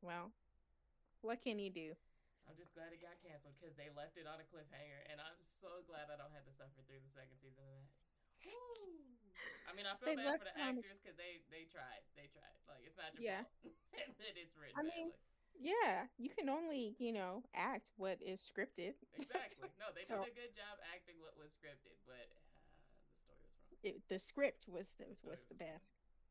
[0.00, 0.32] Well,
[1.20, 1.92] what can you do?
[2.48, 5.38] I'm just glad it got canceled because they left it on a cliffhanger, and I'm
[5.62, 7.86] so glad I don't have to suffer through the second season of that.
[8.42, 9.06] Woo.
[9.68, 11.68] I mean, I feel They bad for the it on a- actors because they they
[11.70, 12.56] tried, they tried.
[12.66, 13.44] Like it's not your Yeah.
[13.62, 13.76] fault
[14.24, 15.12] that it's written I mean.
[15.60, 18.94] Yeah, you can only, you know, act what is scripted.
[19.14, 19.68] Exactly.
[19.82, 23.38] No, they So- did a good job acting what was scripted, but uh, the story
[23.44, 23.78] was wrong.
[23.84, 25.80] It, the script was the story was the bad.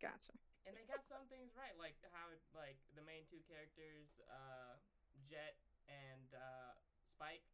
[0.01, 0.34] Gotcha.
[0.67, 4.78] And they got some things right, like how like the main two characters, uh,
[5.26, 5.58] Jet
[5.89, 6.74] and uh,
[7.10, 7.45] Spike,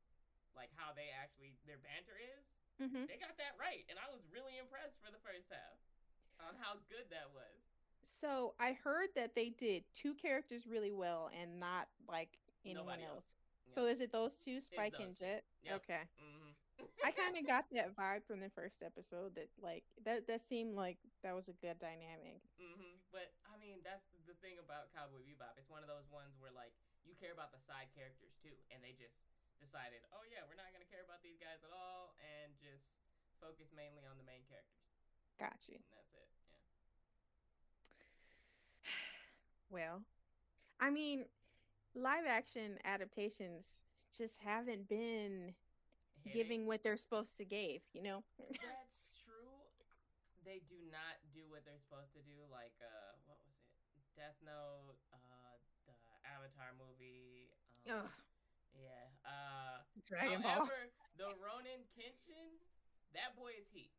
[0.58, 2.44] like how they actually their banter is.
[2.76, 3.08] Mm-hmm.
[3.08, 5.80] They got that right, and I was really impressed for the first half
[6.44, 7.56] on how good that was.
[8.04, 13.24] So I heard that they did two characters really well and not like anyone else.
[13.26, 13.74] else.
[13.74, 15.26] So is it those two, Spike and those two.
[15.26, 15.44] Jet?
[15.64, 15.76] Yep.
[15.84, 16.04] Okay.
[16.20, 16.55] hmm
[17.06, 20.74] I kind of got that vibe from the first episode that like that that seemed
[20.76, 22.42] like that was a good dynamic.
[22.58, 25.56] hmm But I mean, that's the thing about Cowboy Bebop.
[25.56, 26.74] It's one of those ones where like
[27.06, 29.16] you care about the side characters too, and they just
[29.62, 32.90] decided, oh yeah, we're not gonna care about these guys at all, and just
[33.40, 34.90] focus mainly on the main characters,
[35.38, 35.78] Got you.
[35.80, 36.28] and that's it.
[36.52, 36.60] Yeah.
[39.72, 40.02] Well,
[40.80, 41.26] I mean,
[41.96, 43.80] live action adaptations
[44.16, 45.54] just haven't been
[46.34, 48.26] Giving what they're supposed to give, you know?
[48.40, 49.54] That's true.
[50.42, 52.38] They do not do what they're supposed to do.
[52.50, 53.62] Like, uh, what was it?
[54.18, 55.94] Death Note, uh, the
[56.26, 57.52] Avatar movie.
[57.86, 58.10] Um, Ugh,
[58.74, 59.06] Yeah.
[59.28, 60.66] Uh, Dragon Ball.
[61.20, 62.58] the Rurouni Kenshin,
[63.14, 63.92] that boy is heat.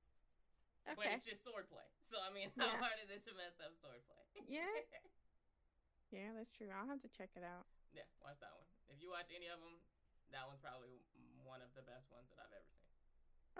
[0.86, 0.94] Okay.
[0.96, 1.86] But it's just swordplay.
[2.06, 2.78] So I mean, how Yeah.
[2.82, 4.24] hard is it to mess up swordplay?
[4.50, 4.66] Yeah.
[6.14, 6.70] Yeah, that's true.
[6.70, 7.66] I'll have to check it out.
[7.90, 8.62] yeah, watch that one.
[8.86, 9.74] If you watch any of them,
[10.30, 11.02] that one's probably
[11.46, 12.90] one of the best ones that I've ever seen.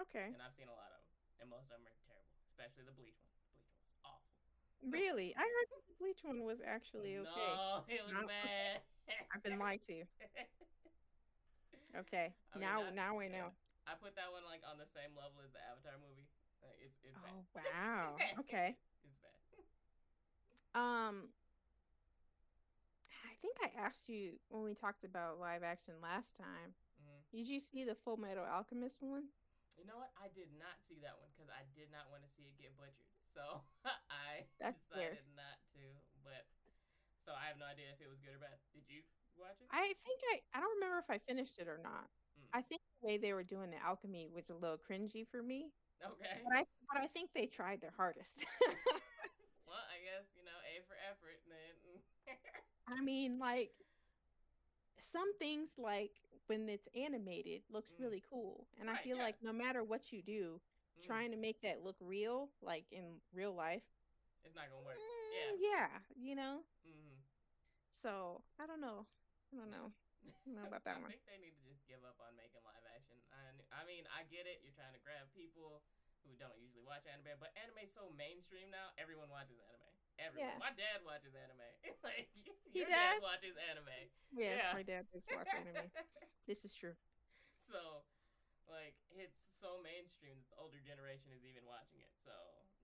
[0.03, 0.27] Okay.
[0.35, 2.93] And I've seen a lot of them, and most of them are terrible, especially the
[2.93, 3.33] Bleach one.
[3.49, 4.35] Bleach one's awful.
[4.83, 5.31] Really?
[5.33, 7.51] I heard the Bleach one was actually okay.
[7.55, 8.83] No, it was bad.
[9.33, 10.03] I've been lied to.
[10.03, 10.05] You.
[12.05, 12.35] Okay.
[12.53, 13.41] I mean, now that- now yeah.
[13.41, 13.47] know.
[13.87, 16.27] I put that one like on the same level as the Avatar movie.
[16.59, 17.31] Like, it's it's bad.
[17.31, 18.19] Oh wow.
[18.43, 18.75] Okay.
[19.07, 19.39] It's bad.
[20.75, 21.31] Um
[23.23, 26.75] I think I asked you when we talked about live action last time.
[27.31, 29.29] Did you see the Full Metal Alchemist one?
[29.75, 30.09] You know what?
[30.17, 32.73] I did not see that one because I did not want to see it get
[32.79, 33.13] butchered.
[33.29, 33.61] So
[34.09, 35.19] I That's fair.
[35.19, 35.83] decided not to.
[36.25, 36.49] But
[37.21, 38.57] so I have no idea if it was good or bad.
[38.73, 39.05] Did you
[39.37, 39.69] watch it?
[39.69, 42.09] I think I I don't remember if I finished it or not.
[42.39, 42.49] Mm.
[42.57, 45.69] I think the way they were doing the alchemy was a little cringy for me,
[46.01, 46.41] okay.
[46.41, 48.47] but I but I think they tried their hardest.
[49.69, 51.37] well, I guess you know, A for effort.
[51.45, 52.01] Then.
[52.97, 53.75] I mean, like
[54.99, 56.11] some things like
[56.47, 58.01] when it's animated looks Mm.
[58.03, 59.23] really cool, and I feel yeah.
[59.23, 60.61] like no matter what you do,
[60.97, 63.83] Mm, trying to make that look real, like in real life,
[64.43, 64.97] it's not gonna work.
[64.97, 66.61] mm, yeah, you know.
[66.83, 67.17] hmm
[67.91, 69.05] So I don't know.
[69.53, 69.91] I don't know.
[70.45, 71.11] don't know about that I one.
[71.11, 73.17] think they need to just give up on making live action.
[73.33, 74.61] I, I mean, I get it.
[74.63, 75.81] You're trying to grab people
[76.23, 78.91] who don't usually watch anime, but anime's so mainstream now.
[78.99, 79.96] Everyone watches anime.
[80.17, 80.49] Everyone.
[80.49, 80.57] Yeah.
[80.61, 81.61] My dad watches anime.
[82.07, 82.29] like
[82.73, 83.23] He your dad does?
[83.25, 83.93] watches anime.
[84.33, 84.73] Yes, Yeah.
[84.73, 85.89] my dad does watch anime.
[86.47, 86.95] This is true.
[87.59, 88.07] so,
[88.71, 92.15] like, it's so mainstream that the older generation is even watching it.
[92.23, 92.31] So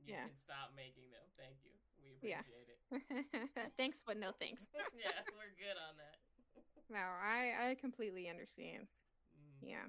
[0.04, 0.28] you Yeah.
[0.28, 1.24] can stop making them.
[1.40, 1.72] Thank you.
[1.96, 2.44] We Yeah.
[2.44, 3.72] appreciate it.
[3.80, 4.68] thanks, but no thanks.
[4.92, 6.20] yeah, we're good on that.
[6.92, 8.88] No, I I completely understand.
[9.32, 9.64] Mhm.
[9.64, 9.88] Yeah.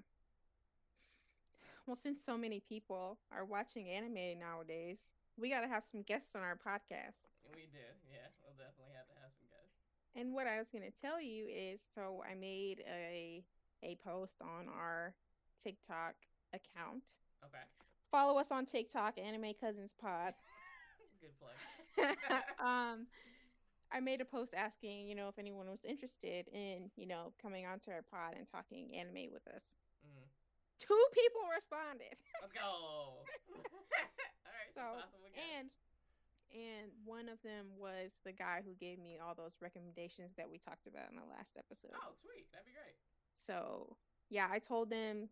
[1.86, 6.34] Well, since so many people are watching anime nowadays, we got to have some guests
[6.34, 7.33] on our podcast.
[7.52, 7.84] We do.
[8.10, 9.76] Yeah, we'll definitely have to have some guests.
[10.16, 13.44] And what I was going to tell you is so I made a
[13.82, 15.14] a post on our
[15.60, 16.14] TikTok
[16.54, 17.12] account.
[17.44, 17.62] Okay.
[18.10, 20.34] Follow us on TikTok, Anime Cousins Pod.
[21.20, 22.16] Good plug.
[22.58, 23.06] um
[23.92, 27.64] I made a post asking, you know, if anyone was interested in, you know, coming
[27.66, 29.76] onto our pod and talking anime with us.
[30.02, 30.26] Mhm.
[30.78, 32.16] Two people responded.
[32.42, 32.60] Let's go.
[32.66, 33.22] All
[34.50, 35.46] right, so, So, possible guest.
[35.58, 35.68] and
[36.54, 40.58] and one of them was the guy who gave me all those recommendations that we
[40.58, 41.90] talked about in the last episode.
[41.96, 42.94] oh, sweet, that'd be great.
[43.34, 43.96] So,
[44.30, 45.28] yeah, I told them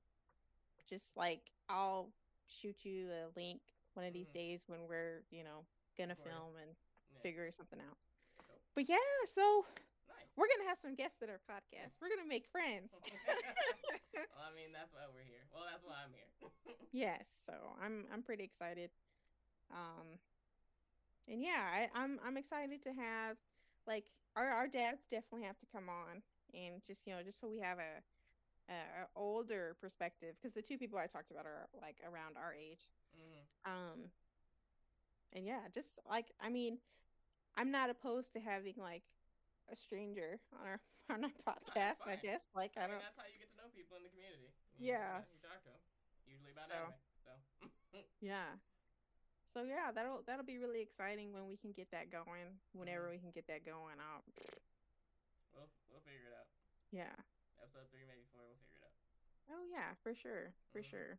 [0.89, 2.11] just like I'll
[2.47, 3.61] shoot you a link
[3.95, 4.35] one of these Mhm.
[4.35, 5.65] days when we're, you know,
[5.97, 6.27] gonna Word.
[6.27, 6.75] film and
[7.15, 7.21] Yeah.
[7.21, 7.97] figure something out.
[8.39, 8.61] Cool.
[8.75, 9.65] But yeah, so
[10.09, 10.27] Nice.
[10.37, 11.93] we're gonna have some guests at our podcast.
[12.01, 12.93] We're gonna make friends.
[14.15, 15.47] well, I mean, that's why we're here.
[15.53, 16.51] Well, that's why I'm here.
[16.93, 18.91] yes, so I'm I'm pretty excited.
[19.71, 20.19] Um,
[21.29, 23.37] and yeah, I, I'm I'm excited to have
[23.87, 24.07] like
[24.37, 26.23] our our dads definitely have to come on
[26.55, 28.03] and just you know just so we have a
[28.71, 32.55] a, a older perspective because the two people I talked about are like around our
[32.55, 32.87] age.
[33.19, 33.71] Mhm.
[33.71, 33.99] Um,
[35.33, 36.79] and yeah, just like I mean,
[37.57, 39.03] I'm not opposed to having like
[39.71, 40.81] a stranger on our
[41.11, 42.01] on our podcast.
[42.07, 43.03] I guess like I I mean, don't.
[43.03, 44.53] that's how you get to know people in the community.
[44.79, 45.83] You, Yeah, You, talk to them,
[46.27, 46.95] usually about so- anime.
[47.27, 47.33] So.
[48.21, 48.55] Yeah.
[49.53, 52.57] So yeah, that'll that'll be really exciting when we can get that going.
[52.73, 54.25] Whenever we can get that going, I'll
[55.53, 56.49] we'll we'll figure it out.
[56.91, 57.13] yeah.
[57.61, 58.41] Episode three, maybe four.
[58.49, 58.97] We'll figure it out.
[59.53, 60.89] Oh yeah, for sure, for Mhm.
[60.91, 61.19] sure.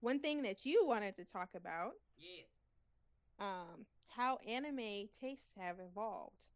[0.00, 2.48] One thing that you wanted to talk about, Yes.
[3.38, 6.46] um, how anime tastes have evolved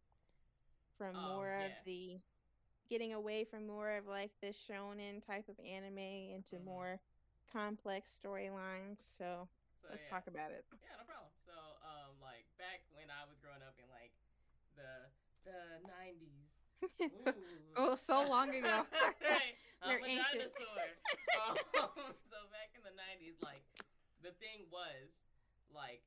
[0.98, 1.66] from Oh, more yeah.
[1.66, 2.20] of the
[2.88, 6.64] getting away from more of like the shonen type of anime into Mhm.
[6.64, 7.00] more
[7.50, 8.98] complex storylines.
[8.98, 9.48] So
[9.85, 10.16] So, let's yeah.
[10.16, 10.64] talk about it.
[10.81, 11.29] Yeah, no problem.
[11.44, 11.53] So,
[11.85, 14.16] um, like back when I was growing up in like
[14.81, 15.12] the
[15.44, 16.49] the nineties.
[17.77, 18.88] oh, so long ago.
[19.20, 19.57] right.
[19.85, 20.49] I'm They're a ancient.
[20.57, 20.88] dinosaur.
[21.37, 23.61] um, so back in the '90s, like
[24.25, 25.12] the thing was,
[25.68, 26.01] like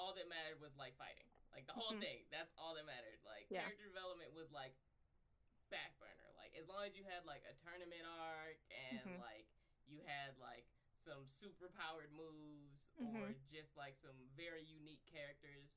[0.00, 1.28] all that mattered was like fighting.
[1.52, 2.00] Like the whole Mhm.
[2.00, 2.24] thing.
[2.32, 3.20] That's all that mattered.
[3.28, 3.68] Like Yeah.
[3.68, 4.72] character development was like
[5.68, 6.32] back burner.
[6.40, 9.20] Like as long as you had like a tournament arc and Mhm.
[9.20, 9.44] like
[9.84, 10.64] you had like
[11.08, 13.48] some super powered moves or Mhm.
[13.48, 15.72] just like some very unique characters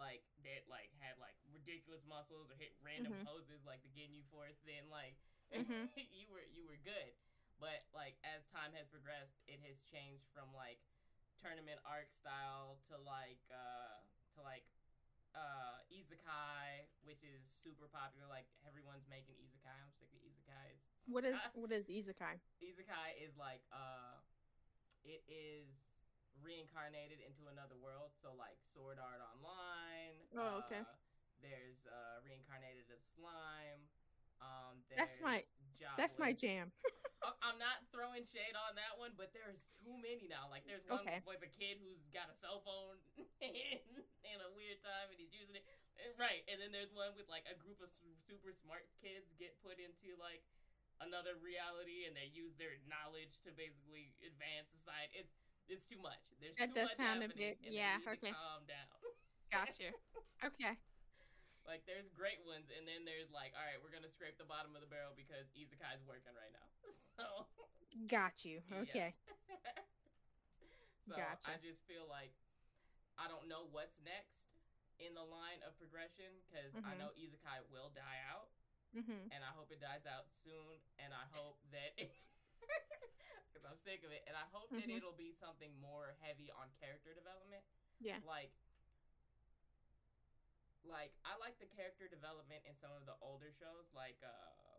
[0.00, 3.28] like that like had like ridiculous muscles or hit random Mhm.
[3.28, 5.20] poses like the Ginyu Force, then like
[5.52, 5.92] Mhm.
[6.08, 7.12] you were you were good.
[7.60, 10.80] But like as time has progressed, it has changed from like
[11.36, 14.00] tournament arc style to like uh
[14.34, 14.64] to like
[15.36, 18.24] uh isekai, which is super popular.
[18.26, 19.76] Like everyone's making isekai.
[19.76, 20.80] I'm sick of isekais.
[21.04, 22.40] What is what is isekai?
[22.64, 24.16] isekai is like uh
[25.04, 25.68] it is
[26.40, 30.80] reincarnated into another world so like sword art online Oh, okay.
[30.82, 30.96] uh,
[31.44, 33.86] there's uh reincarnated as slime
[34.42, 35.44] um That's my-
[35.78, 36.70] there's That's my jam.
[37.42, 40.50] I'm not throwing shade on that one, but there's too many now.
[40.50, 41.22] Like there's one Okay.
[41.22, 42.98] with a kid who's got a cell phone
[43.42, 43.78] in,
[44.26, 45.62] in a weird time and he's using it.
[46.18, 47.94] Right, and then there's one with like a group of
[48.26, 50.42] super smart kids get put into like
[51.06, 55.12] another reality and they use their knowledge to basically advance society.
[55.26, 55.34] It's
[55.70, 56.18] it's too much.
[56.42, 58.34] There's That too does much sound a bit- yeah, okay.
[58.34, 58.90] calm down.
[59.50, 59.90] Gotcha.
[60.42, 60.74] Okay.
[61.62, 64.74] Like there's great ones, and then there's like, all right, we're gonna scrape the bottom
[64.74, 66.66] of the barrel because Isekai's working right now.
[67.14, 67.46] So
[68.10, 68.58] Got you.
[68.74, 68.82] Yeah.
[68.82, 69.10] Okay.
[71.06, 71.46] so Gotcha.
[71.46, 72.34] I just feel like
[73.14, 74.42] I don't know what's next
[74.98, 76.98] in the line of progression because I Mhm.
[76.98, 78.50] know Isekai will die out,
[78.94, 79.28] Mhm.
[79.30, 84.10] and I hope it dies out soon, and I hope that because I'm sick of
[84.12, 84.96] it, and I hope that Mhm.
[84.96, 87.64] it'll be something more heavy on character development.
[88.00, 88.18] Yeah.
[88.22, 88.50] Like,
[90.82, 94.28] like I like the character development in some of the older shows, like uh,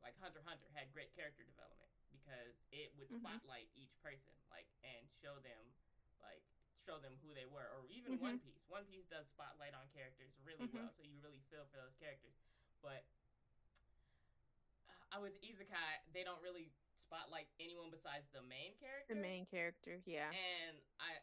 [0.03, 3.19] like Hunter Hunter had great character development because it would Mhm.
[3.23, 5.73] spotlight each person, like and show them,
[6.21, 6.43] like
[6.85, 8.41] show them who they were, or even One Mhm.
[8.43, 8.63] Piece.
[8.67, 10.73] One Piece does spotlight on characters really Mhm.
[10.75, 12.35] well, so you really feel for those characters.
[12.81, 13.05] But
[15.21, 20.01] with Isekai, they don't really spotlight anyone besides the main character The main character.
[20.05, 20.31] Yeah.
[20.33, 21.19] and I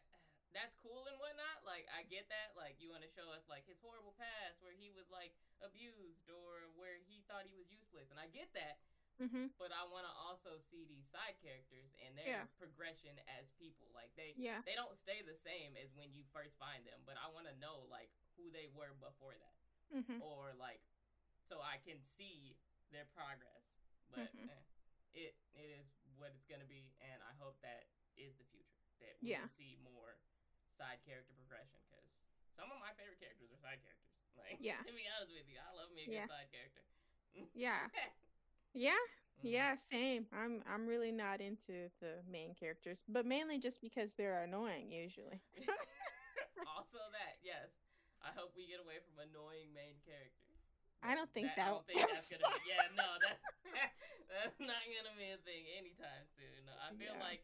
[0.51, 1.63] that's cool and whatnot.
[1.63, 2.51] Like I get that.
[2.59, 5.31] Like you want to show us like his horrible past where he was like
[5.63, 8.83] abused or where he thought he was useless, and I get that.
[9.23, 9.53] Mhm.
[9.55, 12.45] But I want to also see these side characters and their Yeah.
[12.59, 13.87] progression as people.
[13.95, 14.59] Like they Yeah.
[14.67, 17.55] they don't stay the same as when you first find them, but I want to
[17.55, 19.55] know like who they were before that,
[19.95, 20.19] Mhm.
[20.21, 20.81] or like
[21.47, 22.57] so I can see
[22.91, 23.63] their progress.
[24.11, 24.49] But Mhm.
[24.49, 24.63] eh,
[25.13, 28.79] it it is what it's gonna be, and I hope that is the future.
[28.99, 29.41] That we Yeah.
[29.41, 30.19] will see more
[30.77, 32.05] side character progression because
[32.55, 34.07] some of my favorite characters are side characters.
[34.33, 34.81] Like, Yeah.
[34.83, 36.83] to be honest with you, I love me a good side character.
[37.53, 37.87] Yeah.
[38.73, 38.91] Yeah.
[39.39, 39.43] Mhm.
[39.43, 40.27] Yeah, same.
[40.31, 45.41] I'm I'm really not into the main characters, but mainly just because they're annoying usually.
[46.65, 47.69] also that, yes.
[48.21, 50.40] I hope we get away from annoying main characters.
[51.01, 52.69] I don't think I that'll don't think that's gonna be.
[52.69, 53.45] Yeah, no, that's
[54.29, 56.65] that's not gonna be a thing anytime soon.
[56.69, 57.25] No, I feel Yeah.
[57.25, 57.41] like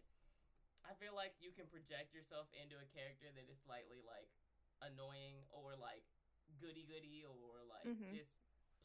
[0.86, 4.30] I feel like you can project yourself into a character that is slightly like
[4.86, 6.06] annoying or like
[6.62, 8.14] goody goody or like Mhm.
[8.16, 8.32] just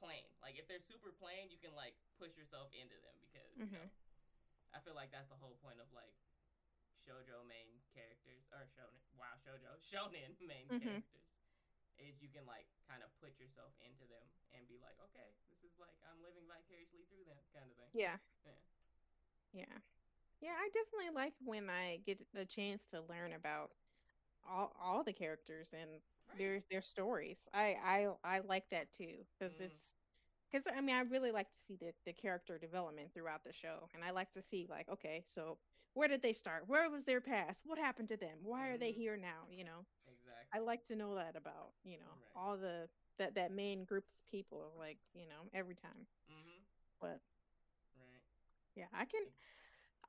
[0.00, 0.24] plain.
[0.42, 3.88] Like if they're super plain, you can like push yourself into them because you know.
[4.74, 6.16] I feel like that's the whole point of like
[7.04, 9.04] shojo main characters or shonen.
[9.20, 10.80] Wow, shojo shonen main Mhm.
[10.80, 11.21] characters
[12.02, 15.62] is you can like kind of put yourself into them and be like, okay, this
[15.64, 17.90] is like I'm living vicariously through them, kind of thing.
[17.94, 18.18] Yeah.
[18.44, 18.58] Yeah.
[19.52, 19.78] Yeah.
[20.40, 23.70] Yeah, I definitely like when I get the chance to learn about
[24.48, 25.90] all all the characters and
[26.28, 26.38] Right.
[26.38, 27.48] their their stories.
[27.54, 29.66] I I I like that too because Mhm.
[29.66, 29.94] it's
[30.50, 33.88] because I mean I really like to see the the character development throughout the show,
[33.94, 35.58] and I like to see like okay, so
[35.94, 36.68] where did they start?
[36.68, 37.62] Where was their past?
[37.66, 38.38] What happened to them?
[38.42, 38.96] Why are they Mhm.
[38.96, 39.48] here now?
[39.50, 39.86] You know.
[40.52, 42.42] I like to know that about you know Right.
[42.42, 42.88] all the
[43.18, 46.06] that that main group of people like you know every time.
[46.30, 46.62] mm-hmm.
[47.00, 47.20] But
[47.96, 48.22] Right.
[48.74, 49.22] yeah, I can.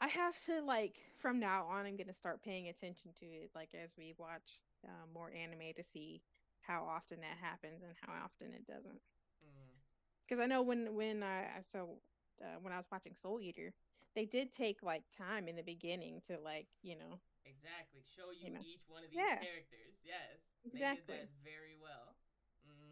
[0.02, 1.86] I have to like from now on.
[1.86, 5.84] I'm gonna start paying attention to it, like as we watch uh, more anime to
[5.84, 6.22] see
[6.62, 9.02] how often that happens and how often it doesn't.
[9.44, 9.80] Mm-hmm.
[10.28, 11.98] Because I know when when I I- so
[12.42, 13.74] uh, when I was watching Soul Eater,
[14.16, 18.02] they did take like time in the beginning to like you know Exactly.
[18.16, 18.64] Show you, know.
[18.64, 19.40] each one of these Yeah.
[19.44, 20.00] characters.
[20.04, 20.40] Yes.
[20.66, 21.16] Exactly.
[21.16, 22.16] They did that very well.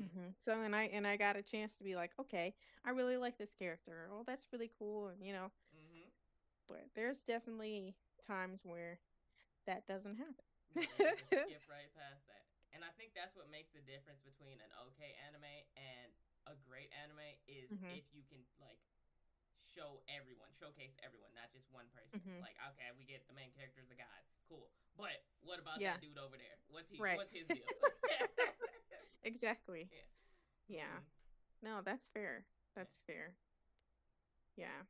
[0.01, 0.19] Mm-hmm.
[0.19, 2.53] hmm So and I and I got a chance to be like, okay,
[2.85, 4.09] I really like this character.
[4.11, 5.51] Oh, that's really cool, and you know.
[5.75, 6.09] Mm-hmm.
[6.67, 7.95] But there's definitely
[8.25, 8.99] times where
[9.67, 10.45] that doesn't happen.
[10.75, 10.85] Yeah,
[11.45, 12.47] skip right past that.
[12.71, 16.09] And I think that's what makes the difference between an okay anime and
[16.47, 17.99] a great anime is Mhm.
[17.99, 18.79] if you can like
[19.75, 22.19] show everyone, showcase everyone, not just one person.
[22.19, 22.41] Mhm.
[22.43, 24.69] Like, okay, we get the main character is a god, cool.
[24.97, 25.93] But what about Yeah.
[25.97, 26.57] that dude over there?
[26.69, 26.99] What's he?
[26.99, 27.17] Right.
[27.17, 27.65] What's his deal?
[29.23, 29.89] Exactly.
[29.91, 30.01] Yeah.
[30.67, 30.97] Yeah.
[30.99, 31.05] Mhm.
[31.63, 32.45] No, that's fair.
[32.75, 33.35] That's fair.
[34.55, 34.85] Yeah.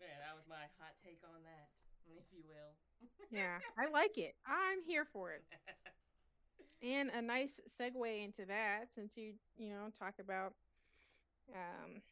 [0.00, 1.68] Yeah, that was my hot take on that,
[2.06, 2.76] if you will.
[3.30, 3.58] Yeah.
[3.76, 4.36] I like it.
[4.46, 5.44] I'm here for it.
[6.82, 10.52] And a nice segue into that, since you you know talk about
[11.54, 12.02] um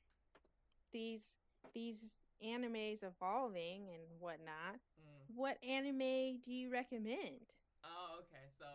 [0.92, 1.34] these
[1.72, 2.12] these
[2.44, 4.76] animes evolving and whatnot.
[5.00, 5.32] Mm.
[5.34, 7.56] What anime do you recommend?
[7.86, 8.52] Oh, okay.
[8.58, 8.68] So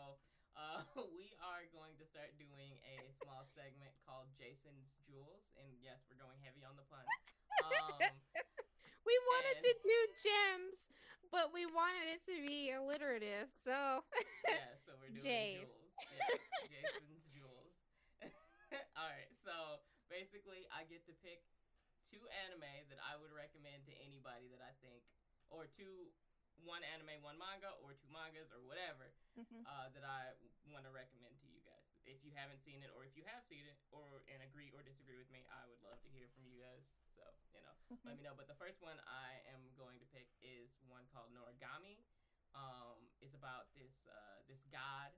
[0.57, 0.81] uh,
[1.19, 6.19] we are going to start doing a small segment called Jason's Jewels, and yes, we're
[6.19, 7.03] going heavy on the pun.
[7.67, 7.99] Um,
[9.07, 10.79] We wanted And- to do gems,
[11.33, 13.49] but we wanted it to be alliterative.
[13.57, 14.05] So
[14.45, 15.65] yeah, so we're doing Jays.
[15.65, 15.97] jewels.
[16.13, 16.37] Yeah,
[16.69, 17.73] Jason's jewels.
[18.93, 19.81] All right, so
[20.13, 21.41] basically, I get to pick
[22.09, 25.05] two anime that I would recommend to anybody that I think,
[25.53, 26.09] or two,
[26.65, 29.13] one anime, one manga, or two mangas, or whatever
[29.63, 30.35] uh, that I
[30.67, 31.87] want to recommend to you guys.
[32.03, 34.81] If you haven't seen it, or if you have seen it, or and agree or
[34.83, 36.83] disagree with me, I would love to hear from you guys.
[37.15, 37.75] So you know,
[38.07, 38.35] let me know.
[38.35, 42.01] But the first one I am going to pick is one called Noragami.
[42.57, 45.13] Um, it's about this uh, this god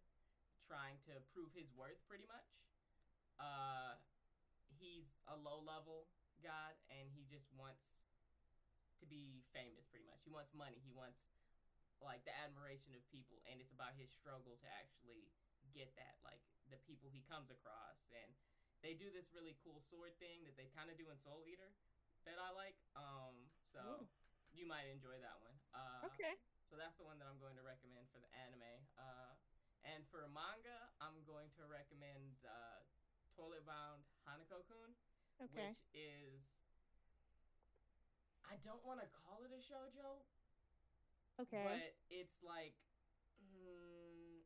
[0.68, 2.48] trying to prove his worth, pretty much.
[3.42, 3.98] Uh,
[4.80, 6.08] he's a low level
[6.44, 7.86] god, and he just wants
[9.00, 10.22] to be famous, pretty much.
[10.26, 10.78] He wants money.
[10.84, 11.18] He wants
[12.02, 15.30] like the admiration of people, and it's about his struggle to actually
[15.74, 16.42] get that, like
[16.74, 18.30] the people he comes across, and
[18.82, 21.70] they do this really cool sword thing that they kind of do in Soul Eater
[22.26, 22.78] that I like.
[22.98, 24.06] Um, so Ooh.
[24.54, 25.54] you might enjoy that one.
[25.74, 26.34] Uh, Okay.
[26.70, 28.82] so that's the one that I'm going to recommend for the anime.
[28.98, 29.38] Uh,
[29.86, 32.82] and for manga, I'm going to recommend uh,
[33.38, 34.94] Toilet Bound Hanako-kun,
[35.42, 35.74] Okay.
[35.74, 36.42] which is
[38.46, 40.22] I don't want to call it a shojo,
[41.39, 41.64] Okay.
[41.66, 42.76] but it's like
[43.42, 44.44] mm,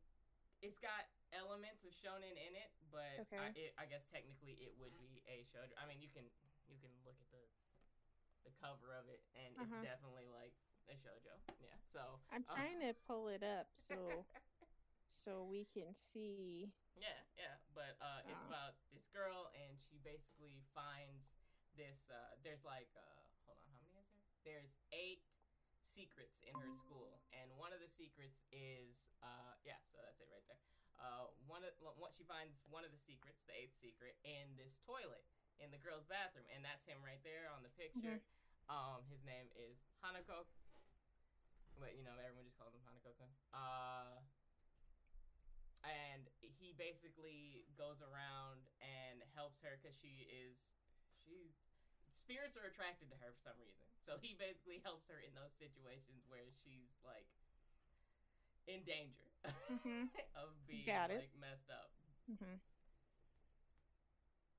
[0.62, 3.36] it's got elements of shonen in it, but Okay.
[3.36, 5.74] I, it, I guess technically it would be a shojo.
[5.76, 6.24] I mean, you can
[6.70, 7.42] you can look at the
[8.46, 9.66] the cover of it, and Uh-huh.
[9.66, 10.54] it's definitely like
[10.88, 11.34] a shojo.
[11.58, 11.74] Yeah.
[11.92, 14.24] So I'm uh, trying to pull it up so
[15.10, 16.70] so we can see.
[16.96, 18.48] Yeah, yeah, but uh, it's Oh.
[18.48, 18.72] about
[19.16, 21.32] girl, and she basically finds
[21.72, 21.96] this.
[22.12, 23.00] Uh, there's like, uh,
[23.48, 24.36] hold on, how many is there?
[24.44, 25.24] There's eight
[25.80, 30.28] secrets in her school, and one of the secrets is, uh, yeah, so that's it
[30.28, 30.60] right there.
[31.00, 34.76] Uh, one of what she finds one of the secrets, the eighth secret, in this
[34.84, 35.24] toilet
[35.56, 38.20] in the girl's bathroom, and that's him right there on the picture.
[38.68, 40.44] Um, his name is Hanako.
[41.80, 43.28] But you know, everyone just calls him Hanako-kun.
[43.52, 44.20] Uh,
[45.84, 46.24] and
[46.66, 50.58] he basically goes around and helps her because she is
[51.22, 51.54] she
[52.18, 53.86] spirits are attracted to her for some reason.
[54.02, 57.30] So he basically helps her in those situations where she's like
[58.66, 59.30] in danger
[59.70, 60.10] Mhm.
[60.34, 61.94] of being like messed up.
[62.26, 62.58] hmm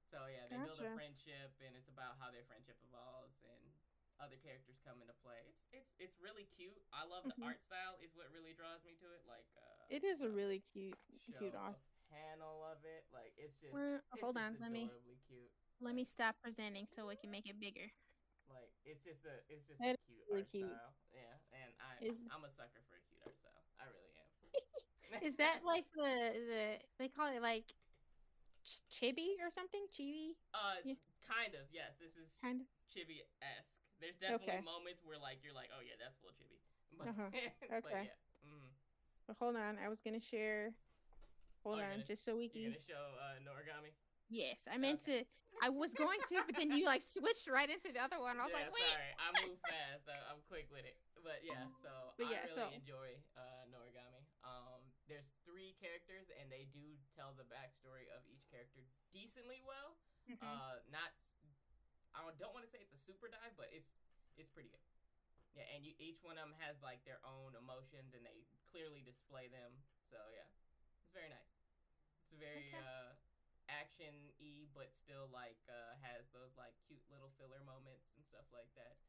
[0.08, 3.60] So yeah, they build a friendship, and it's about how their friendship evolves, and
[4.24, 5.44] other characters come into play.
[5.52, 6.80] It's it's it's really cute.
[6.96, 7.52] I love the Mhm.
[7.52, 8.00] art style.
[8.00, 9.28] Is what really draws me to it.
[9.28, 10.96] Like uh, It is a really cute
[11.28, 11.76] show cute art.
[12.12, 13.06] Panel of it.
[13.14, 14.90] Like it's just We're, it's hold just on, let me
[15.28, 15.52] cute.
[15.82, 17.92] let me stop presenting so we can make it bigger.
[18.50, 20.72] Like it's just a it's just That a cute really art cute.
[20.72, 20.94] style.
[21.12, 23.64] Yeah, and I Is- I'm a sucker for a cute art style.
[23.80, 25.24] I really am.
[25.28, 26.64] Is that like the the
[27.00, 27.68] they call it like
[28.64, 29.84] ch- chibi or something?
[29.92, 30.96] Chibi uh Yeah.
[31.28, 31.96] kind of yes.
[32.00, 32.68] This is kind of.
[32.92, 33.76] chibi esque.
[34.00, 34.62] There's definitely Okay.
[34.64, 36.60] moments where like you're like oh yeah that's full chibi.
[36.98, 37.30] But, Uh-huh.
[37.70, 38.04] but Okay.
[38.10, 38.48] yeah.
[38.48, 38.72] mhm.
[39.28, 40.72] But hold on, I was gonna share.
[41.64, 42.72] Hold Oh, on, gonna- just so we can.
[42.74, 43.92] gonna show uh, Noragami.
[44.30, 45.24] Yes, I meant to.
[45.58, 48.38] I was going to, but then you like switched right into the other one.
[48.38, 48.94] I was yeah, like, wait.
[48.94, 50.06] sorry, I move fast.
[50.06, 51.00] I, I'm quick with it.
[51.26, 54.22] But yeah, so But I yeah, really so- enjoy uh, Noragami.
[54.46, 58.86] Um, there's three characters, and they do tell the backstory of each character
[59.16, 59.98] decently well.
[60.30, 60.44] Mhm.
[60.44, 61.16] Uh, not,
[62.14, 63.90] I don't want to say it's a super dive, but it's
[64.38, 64.84] it's pretty good.
[65.58, 69.02] Yeah, and you, each one of them has like their own emotions, and they clearly
[69.02, 69.74] display them.
[70.14, 70.46] So yeah,
[71.18, 71.54] very nice.
[72.30, 72.78] It's very Okay.
[72.78, 73.18] uh,
[73.68, 78.46] action y, but still like uh, has those like cute little filler moments and stuff
[78.54, 79.02] like that.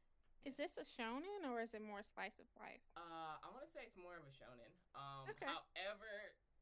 [0.47, 2.81] Is this a shonen or is it more slice of life?
[2.95, 4.71] Uh, I want to say it's more of a shonen.
[4.95, 5.45] Um, Okay.
[5.45, 6.09] However,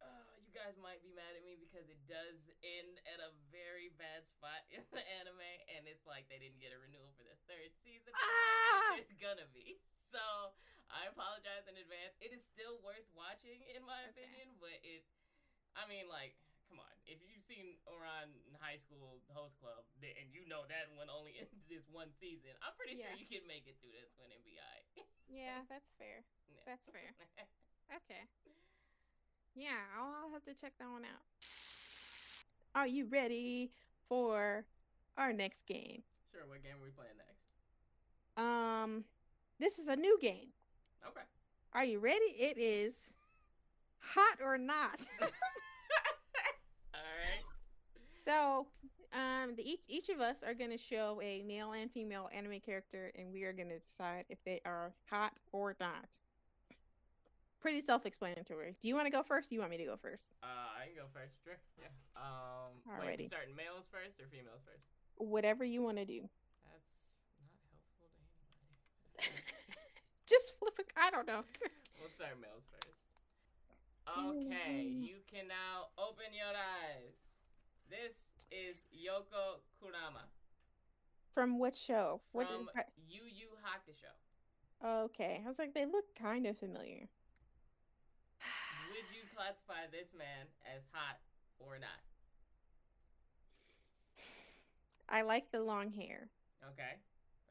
[0.01, 3.93] uh, you guys might be mad at me because it does end at a very
[4.01, 5.45] bad spot in the anime,
[5.77, 8.11] and it's like they didn't get a renewal for the third season.
[8.17, 8.97] Ah!
[8.97, 9.77] It's gonna be.
[10.09, 10.21] So
[10.89, 12.17] I apologize in advance.
[12.17, 14.25] It is still worth watching, in my Okay.
[14.25, 15.05] opinion, but it.
[15.78, 16.34] I mean, like,
[16.67, 16.89] come on.
[17.05, 21.38] If you've seen Ouran in high school host club, and you know that one only
[21.41, 22.51] ends this one season.
[22.65, 23.13] I'm pretty Yeah.
[23.13, 24.89] sure you can make it through this one and be alright.
[25.30, 26.23] Yeah, that's fair.
[26.47, 26.63] Yeah.
[26.65, 27.11] That's fair.
[27.88, 28.28] Okay.
[29.55, 31.23] Yeah, I'll, I'll have to check that one out.
[32.75, 33.71] Are you ready
[34.09, 34.65] for
[35.17, 36.03] our next game?
[36.32, 37.47] sure, what game are we playing next?
[38.38, 39.05] Um,
[39.59, 40.49] this is a new game.
[41.07, 41.21] Okay.
[41.73, 42.25] Are you ready?
[42.38, 43.13] It is
[43.99, 45.05] hot or not.
[46.93, 47.43] Alright.
[48.09, 48.67] so,
[49.13, 52.59] um, the, each each of us are going to show a male and female anime
[52.59, 56.07] character, and we are going to decide if they are hot or not.
[57.59, 58.75] Pretty self-explanatory.
[58.79, 59.49] Do you want to go first?
[59.49, 60.27] Do you want me to go first?
[60.43, 61.57] Uh, I can go first, sure.
[61.81, 61.89] Yeah.
[62.15, 63.25] Um, wait, Alrighty.
[63.25, 64.85] we starting males first or females first?
[65.17, 66.21] Whatever you want to do.
[66.21, 66.85] That's
[67.41, 68.37] not helpful to
[69.25, 69.41] anybody.
[70.29, 70.93] Just flip it.
[70.95, 71.41] I don't know.
[71.99, 72.93] we'll start males first.
[74.16, 77.14] Okay, you can now open your eyes.
[77.89, 78.14] This
[78.51, 80.24] is Yoko Kurama
[81.34, 82.22] From what show?
[82.32, 82.47] What?
[82.47, 82.70] from
[83.10, 84.14] Yu Yu Hakusho.
[85.05, 87.08] okay, I was like, they look kind of familiar.
[88.91, 91.18] Would you classify this man as hot
[91.60, 91.99] or not?
[95.10, 96.30] I like the long hair,
[96.74, 96.95] Okay.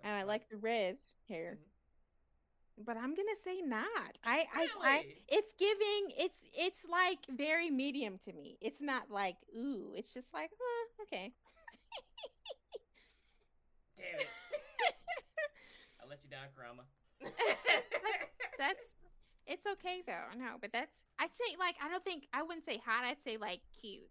[0.05, 0.97] and I like the red
[1.29, 1.59] hair.
[1.61, 1.76] Mhm.
[2.79, 4.18] But I'm gonna say not.
[4.24, 6.12] I, I, I, it's giving.
[6.18, 8.59] It's, it's like very medium to me.
[8.61, 9.95] It's not like ooh.
[9.97, 11.33] It's just like, uh, okay.
[13.97, 14.27] Damn it.
[16.03, 16.83] I'll let you down, Kurama.
[18.59, 18.95] That's
[19.47, 20.37] it's okay though.
[20.37, 23.05] No, but that's I'd say like I don't think I wouldn't say hot.
[23.05, 24.05] I'd say like cute.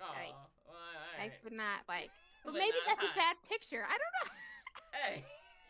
[0.00, 0.76] Oh, Like- well,
[1.20, 1.32] I alright.
[1.44, 2.10] would not like.
[2.46, 3.82] But But maybe that's a bad picture.
[3.82, 4.30] I don't know.
[4.94, 5.24] Hey,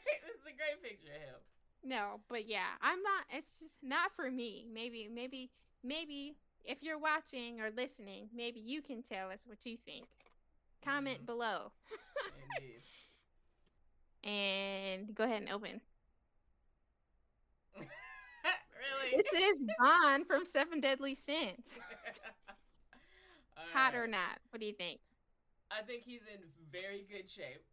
[0.04, 1.40] this is a great picture of him.
[1.84, 3.24] No, but yeah, I'm not.
[3.32, 4.66] It's just not for me.
[4.72, 5.50] Maybe, maybe,
[5.84, 10.08] maybe if you're watching or listening, maybe you can tell us what you think.
[10.82, 11.26] Comment Mhm.
[11.26, 11.72] below
[12.58, 12.82] Indeed.
[14.24, 15.80] and go ahead and open.
[17.74, 19.16] really?
[19.16, 21.78] This is Ban from Seven Deadly Sins.
[23.72, 24.38] Hot or not?
[24.50, 25.00] What do you think?
[25.70, 26.40] I think he's in
[26.72, 27.64] very good shape.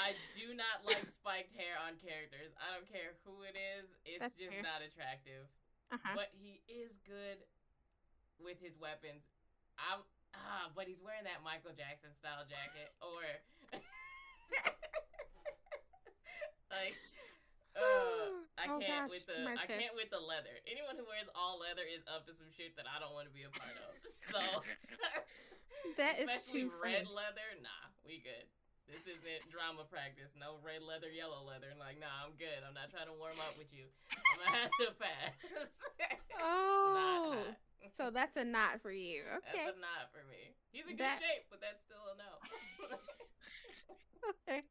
[0.00, 2.52] I do not like spiked hair on characters.
[2.56, 3.88] I don't care who it is.
[4.08, 4.64] It's That's just fair.
[4.64, 5.44] not attractive.
[5.92, 6.16] Uh-huh.
[6.16, 7.44] But he is good
[8.40, 9.22] with his weapons.
[9.76, 10.00] I'm
[10.32, 13.20] ah, but he's wearing that Michael Jackson style jacket or
[16.72, 16.96] like
[17.76, 20.52] uh, I Oh, can't gosh, with the I can't with the leather.
[20.68, 23.34] Anyone who wears all leather is up to some shit that I don't want to
[23.34, 23.92] be a part of.
[24.32, 24.40] So
[25.98, 28.46] That is especially too red leather, nah, we good.
[28.92, 30.28] This isn't drama practice.
[30.36, 31.72] No red leather, yellow leather.
[31.80, 32.60] Like, nah, I'm good.
[32.60, 33.88] I'm not trying to warm up with you.
[34.12, 35.32] I'm gonna have to pass.
[36.42, 37.56] Oh, not hot.
[37.94, 39.22] so that's a not for you.
[39.46, 39.62] Okay.
[39.62, 40.50] That's a not for me.
[40.74, 42.98] He's in good That- shape, but that's still a no.
[44.48, 44.62] Okay.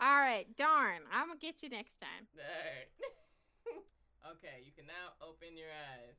[0.00, 0.44] All right.
[0.56, 1.02] Darn.
[1.12, 2.24] I'm gonna get you next time.
[2.36, 2.88] Alright.
[4.36, 6.16] okay, you can now open your eyes.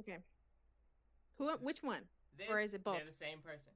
[0.00, 0.18] Okay.
[1.38, 1.50] Who?
[1.58, 2.02] Which one?
[2.38, 2.96] This, Or is it both?
[2.96, 3.72] They're the same person.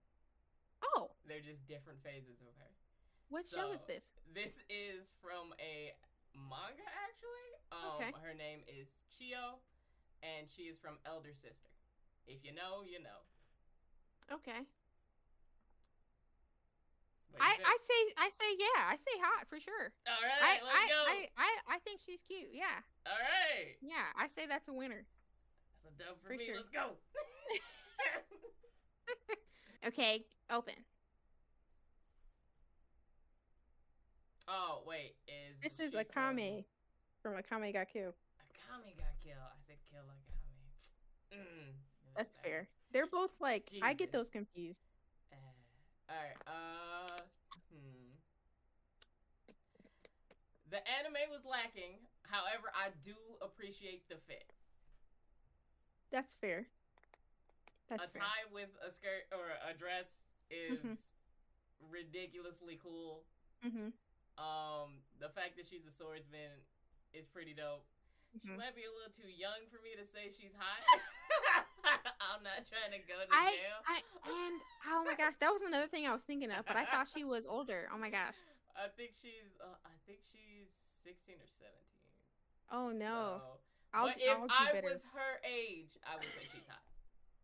[0.94, 2.70] Oh, They're just different phases of her.
[3.30, 4.18] What show is this?
[4.34, 5.94] This is from a
[6.34, 7.50] manga, actually.
[7.70, 8.10] Um, Okay.
[8.26, 9.62] Her name is Chio,
[10.22, 11.70] and she is from Elder Sister.
[12.26, 13.22] If you know, you know.
[14.34, 14.66] Okay.
[17.38, 17.62] I, think?
[17.62, 18.90] I say I say yeah.
[18.90, 19.94] I say hot for sure.
[20.06, 20.98] All right, I, let's I, go.
[21.06, 22.50] I, I I think she's cute.
[22.52, 22.82] Yeah.
[23.06, 23.78] All right.
[23.80, 24.10] Yeah.
[24.18, 25.06] I say that's a winner.
[25.84, 26.46] That's a dub for, For me.
[26.46, 26.56] sure.
[26.58, 26.90] Let's go.
[29.86, 30.24] Okay.
[30.50, 30.74] Open.
[34.50, 36.64] Oh wait, is this is she Akame
[37.22, 38.10] from Akame ga Kill.
[38.42, 39.38] Akame got killed.
[39.40, 41.38] I said kill Akame.
[41.38, 41.72] Mm,
[42.16, 42.68] That's fair.
[42.92, 44.82] They're both like I get those confused.
[45.32, 45.36] Uh,
[46.10, 46.36] all right.
[46.46, 47.16] Uh,
[47.72, 48.10] hmm.
[50.70, 51.98] The anime was lacking.
[52.28, 54.44] However, I do appreciate the fit.
[56.12, 56.66] That's fair.
[57.88, 58.22] That's a fair.
[58.22, 60.06] tie with a skirt or a dress
[60.50, 60.96] is Mhm.
[61.90, 63.24] ridiculously cool.
[63.64, 63.88] Mm-hmm.
[64.40, 66.64] Um, the fact that she's a swordsman
[67.12, 67.84] is pretty dope.
[68.40, 68.56] She Mhm.
[68.56, 70.80] might be a little too young for me to say she's hot.
[72.20, 73.78] I'm not trying to go to I, jail.
[73.84, 76.86] I and oh my gosh, that was another thing I was thinking of, but I
[76.86, 77.88] thought she was older.
[77.92, 78.36] Oh my gosh.
[78.76, 79.58] I think she's.
[79.60, 80.70] Uh, I think she's
[81.04, 81.76] 16 or 17.
[82.70, 83.42] Oh no.
[83.44, 83.60] So-
[83.92, 84.86] I'll, but if I'll do I better.
[84.86, 86.78] was her age, I would say she's hot.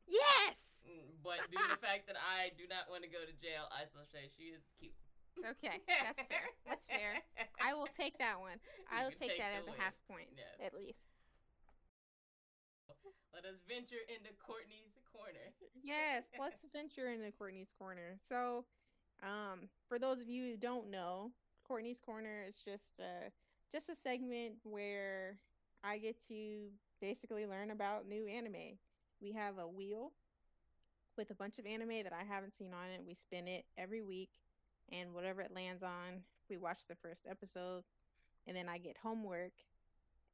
[0.07, 0.85] Yes.
[0.87, 3.67] Mm, But due to the fact that I do not want to go to jail,
[3.75, 4.95] I still say she is cute.
[5.39, 6.47] Okay, that's fair.
[6.67, 7.21] That's fair.
[7.63, 8.59] I will take that one.
[8.91, 9.81] I will You can take that the as a win.
[9.81, 10.57] half point Yes.
[10.65, 11.07] at least.
[13.35, 15.53] Let us venture into Courtney's corner.
[15.83, 18.17] Yes, let's venture into Courtney's corner.
[18.29, 18.65] So,
[19.23, 21.33] Um, for those of you who don't know,
[21.65, 23.31] Courtney's Corner is just uh
[23.73, 25.39] just a segment where
[25.83, 26.71] I get to
[27.01, 28.79] basically learn about new anime.
[29.21, 30.13] We have a wheel
[31.17, 33.03] with a bunch of anime that I haven't seen on it.
[33.07, 34.31] We spin it every week,
[34.91, 37.85] and whatever it lands on, we watch the first episode,
[38.47, 39.53] and then I get homework,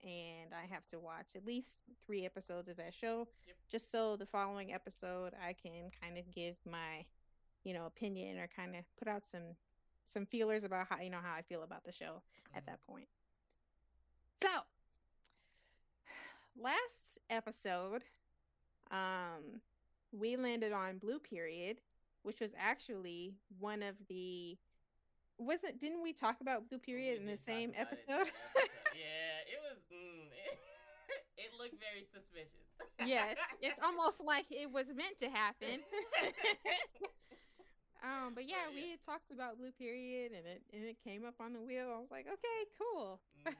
[0.02, 3.56] and I have to watch at least three episodes of that show, Yep.
[3.70, 7.06] just so the following episode I can kind of give my,
[7.64, 9.56] you know, opinion or kind of put out some
[10.04, 12.22] some feelers about how you know how I feel about the show
[12.54, 12.66] at Mhm.
[12.66, 13.08] that point.
[14.34, 14.48] So,
[16.56, 18.04] last episode,
[18.90, 19.60] um,
[20.10, 21.80] we landed on Blue Period,
[22.22, 24.56] which was actually one of the.
[25.38, 28.30] Wasn't didn't we talk about Blue Period We in the same about it episode?
[28.94, 29.78] yeah, it was.
[29.90, 30.58] Mm, it,
[31.46, 32.68] it looked very suspicious.
[33.04, 35.80] yes, it's almost like it was meant to happen.
[38.02, 41.24] um, but yeah, But we had talked about Blue Period, and it and it came
[41.24, 41.90] up on the wheel.
[41.90, 43.20] I was like, okay, cool.
[43.46, 43.54] Mhm.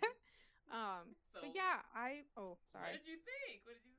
[0.73, 2.97] Um, So, but yeah, I oh sorry.
[2.97, 3.61] What did you think?
[3.67, 3.92] What did you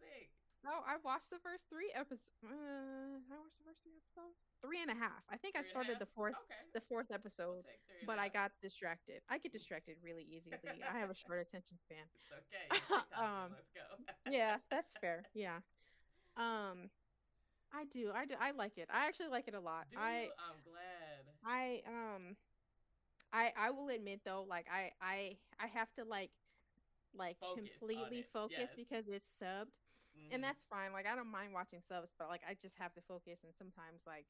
[0.64, 0.74] think?
[0.74, 2.32] Oh, I watched the first three episodes.
[2.44, 4.40] Uh, I watched the first three episodes.
[4.64, 5.24] Three and a half.
[5.30, 6.62] I think I Three a started the fourth Okay.
[6.74, 9.22] the fourth We'll episode, and but I got distracted.
[9.30, 10.58] I get distracted really easily.
[10.64, 12.08] I have a short attention span.
[12.16, 12.66] It's okay.
[13.20, 13.88] Um, Let's go.
[14.32, 15.26] Yeah, that's fair.
[15.34, 15.60] Yeah.
[16.38, 16.90] Um,
[17.74, 18.12] I do.
[18.14, 18.36] I do.
[18.40, 18.90] I like it.
[18.92, 19.86] I actually like it a lot.
[19.92, 20.30] Do I?
[20.40, 21.24] I'm glad.
[21.46, 22.36] I um
[23.34, 26.32] I I will admit though, like I I I have to like
[27.16, 28.74] like Focus completely focus yes.
[28.76, 29.83] because it's subbed.
[30.18, 30.34] Mhm.
[30.36, 30.94] And that's fine.
[30.94, 34.02] Like I don't mind watching subs, but like I just have to focus and sometimes
[34.06, 34.26] like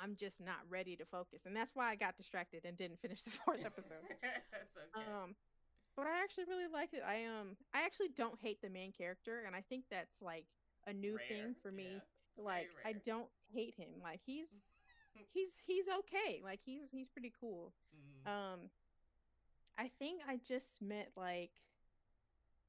[0.00, 1.46] I'm just not ready to focus.
[1.46, 4.02] And that's why I got distracted and didn't finish the fourth episode.
[4.20, 5.06] That's okay.
[5.22, 5.34] Um
[5.96, 7.02] but I actually really liked it.
[7.06, 10.46] I um I actually don't hate the main character and I think that's like
[10.86, 11.88] a new thing for me.
[12.36, 12.44] yeah.
[12.44, 14.00] Like I don't hate him.
[14.02, 14.60] Like he's
[15.32, 16.40] he's he's okay.
[16.42, 17.72] Like he's he's pretty cool.
[17.94, 18.30] Mhm.
[18.30, 18.60] Um
[19.78, 21.50] I think I just met like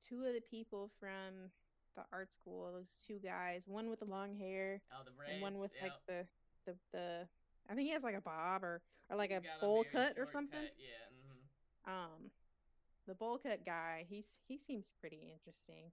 [0.07, 1.49] two of the people from
[1.95, 5.57] the art school, those two guys, one with the long hair oh, the and one
[5.59, 6.25] with like the
[6.65, 7.27] the the
[7.69, 10.17] I think he has like a bob or or like He's a bowl very cut
[10.19, 10.59] or something.
[10.61, 11.89] cut, Yeah.
[11.89, 11.91] mhm.
[11.93, 12.31] Um
[13.07, 15.91] the bowl cut guy, he's he seems pretty interesting.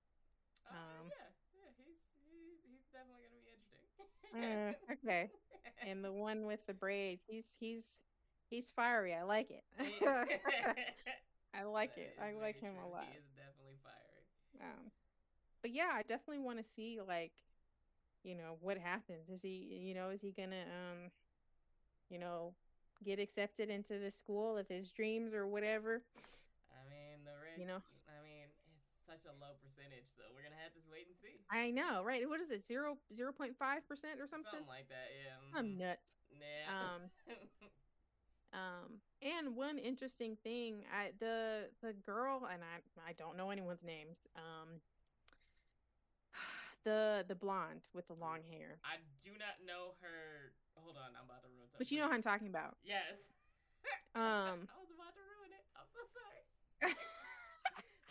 [0.70, 2.00] Oh, Um, yeah, yeah, he's
[2.30, 4.76] he's he's definitely gonna be interesting.
[4.88, 5.30] Uh, okay.
[5.84, 7.98] And the one with the braids, he's he's
[8.48, 9.14] he's fiery.
[9.14, 9.64] I like it.
[11.55, 12.18] I like That it.
[12.22, 13.05] I like him a lot.
[13.11, 14.22] He is definitely fiery.
[14.62, 14.90] Um,
[15.63, 17.33] but yeah, I definitely want to see like,
[18.25, 19.31] you know, what happens.
[19.31, 21.11] Is he, you know, is he gonna, um,
[22.11, 22.55] you know,
[23.05, 26.03] get accepted into the school of his dreams or whatever?
[26.71, 27.83] I mean, the rate, You know.
[28.11, 28.51] I mean,
[28.93, 31.41] it's such a low percentage, so we're gonna have to wait and see.
[31.51, 32.29] I know, right?
[32.29, 34.51] What is it, zero zero point five percent or something?
[34.51, 35.59] Something like that, yeah.
[35.59, 35.79] I'm mhm.
[35.79, 36.19] nuts.
[36.31, 36.71] Yeah.
[36.71, 37.03] Um,
[38.53, 38.89] um,
[39.23, 44.27] and one interesting thing, I the the girl and I I don't know anyone's names.
[44.37, 44.81] Um,
[46.85, 50.53] the the blonde with the long hair, I do not know her.
[50.74, 51.78] Hold on, I'm about to ruin something.
[51.78, 52.76] but you know who I'm talking about.
[52.85, 53.18] Yes.
[54.14, 55.64] Um, I was about to ruin it.
[55.74, 56.43] I'm so sorry.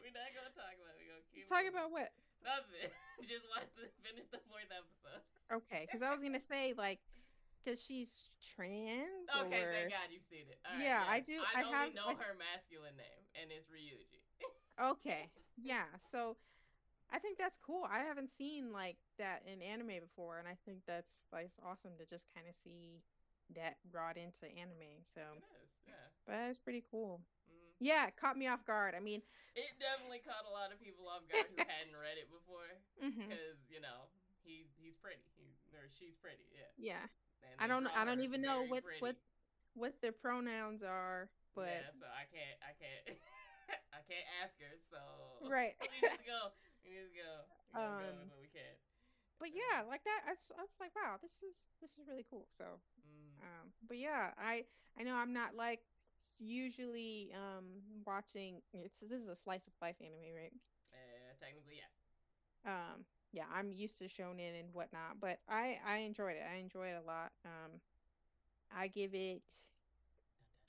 [0.02, 1.00] We're not gonna talk about it.
[1.00, 1.78] We're gonna keep talk moving.
[1.78, 2.10] about what?
[2.42, 2.90] nothing.
[3.30, 5.22] Just want to finish the fourth episode.
[5.54, 7.00] Okay, because I was gonna say like,
[7.62, 9.30] because she's trans.
[9.46, 9.72] Okay, or...
[9.72, 10.58] thank God you've seen it.
[10.66, 13.70] Right, Yeah, I do- I, I only have- know I- her masculine name, and it's
[13.70, 14.20] Ryuji.
[14.82, 15.30] Okay,
[15.62, 15.86] yeah.
[16.02, 16.36] So,
[17.12, 17.84] I think that's cool.
[17.92, 22.06] I haven't seen like that in anime before, and I think that's like awesome to
[22.08, 23.04] just kind of see
[23.56, 25.04] that brought into anime.
[25.12, 25.22] So
[25.60, 26.08] is, yeah.
[26.28, 27.20] that is pretty cool.
[27.52, 27.76] Mhm.
[27.80, 28.96] Yeah, it caught me off guard.
[28.96, 29.22] I mean,
[29.56, 33.60] It definitely caught a lot of people off guard who hadn't read it before, because
[33.68, 34.08] you know
[34.44, 36.72] he he's pretty, he or she's pretty, yeah.
[36.96, 37.06] yeah.
[37.60, 37.88] I don't.
[37.92, 39.02] I don't even know what pretty.
[39.04, 39.16] what
[39.76, 43.04] what their pronouns are, but yeah, so I can't, I can't,
[43.98, 44.74] I can't ask her.
[44.90, 45.00] So
[45.48, 45.76] Right.
[46.02, 46.52] we go.
[46.92, 47.32] Need to go.
[47.72, 48.76] We go Um, with what we can.
[49.40, 50.28] but yeah, like that.
[50.28, 52.48] I was, I was like, wow, this is this is really cool.
[52.52, 52.66] So
[53.02, 53.40] Mm.
[53.42, 54.66] Um, but yeah, I
[55.00, 55.80] I know I'm not like
[56.38, 58.62] usually um watching.
[58.74, 60.54] It's this is a slice of life anime, right?
[60.94, 61.90] Uh, technically, yes.
[62.66, 66.44] Um, yeah, I'm used to shonen and whatnot, but I I enjoyed it.
[66.46, 67.32] I enjoyed it a lot.
[67.46, 67.80] Um,
[68.76, 69.42] I give it.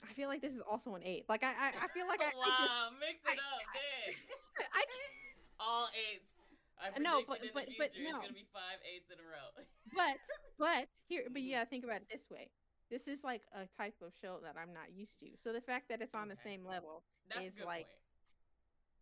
[0.09, 1.25] I feel like this is also an eight.
[1.29, 4.15] Like I I, I feel like I, wow, I just mix it I- up, dang.
[4.73, 5.32] I can't-
[5.63, 6.35] All eights.
[6.83, 9.55] I no, but- but- future but it's gonna be five eights in a row.
[9.95, 10.19] but
[10.59, 11.71] but here but yeah mm-hmm.
[11.71, 12.51] think about it this way
[12.91, 15.87] this is like a type of show that i'm not used to so the fact
[15.89, 18.03] that it's on the same level That's is like- point.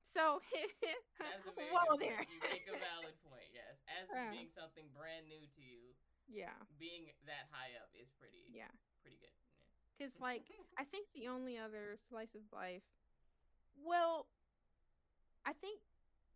[0.04, 0.42] so
[1.20, 2.20] That's a very whoa there.
[2.28, 3.48] You make a valid point.
[3.54, 4.28] Yes, as Yeah.
[4.32, 5.96] being something brand new to you,
[6.28, 8.68] yeah being that high up is pretty, yeah
[9.00, 9.32] pretty good.
[9.96, 10.44] Because like
[10.76, 12.84] I think the only other slice of life,
[13.80, 14.26] well,
[15.46, 15.80] I think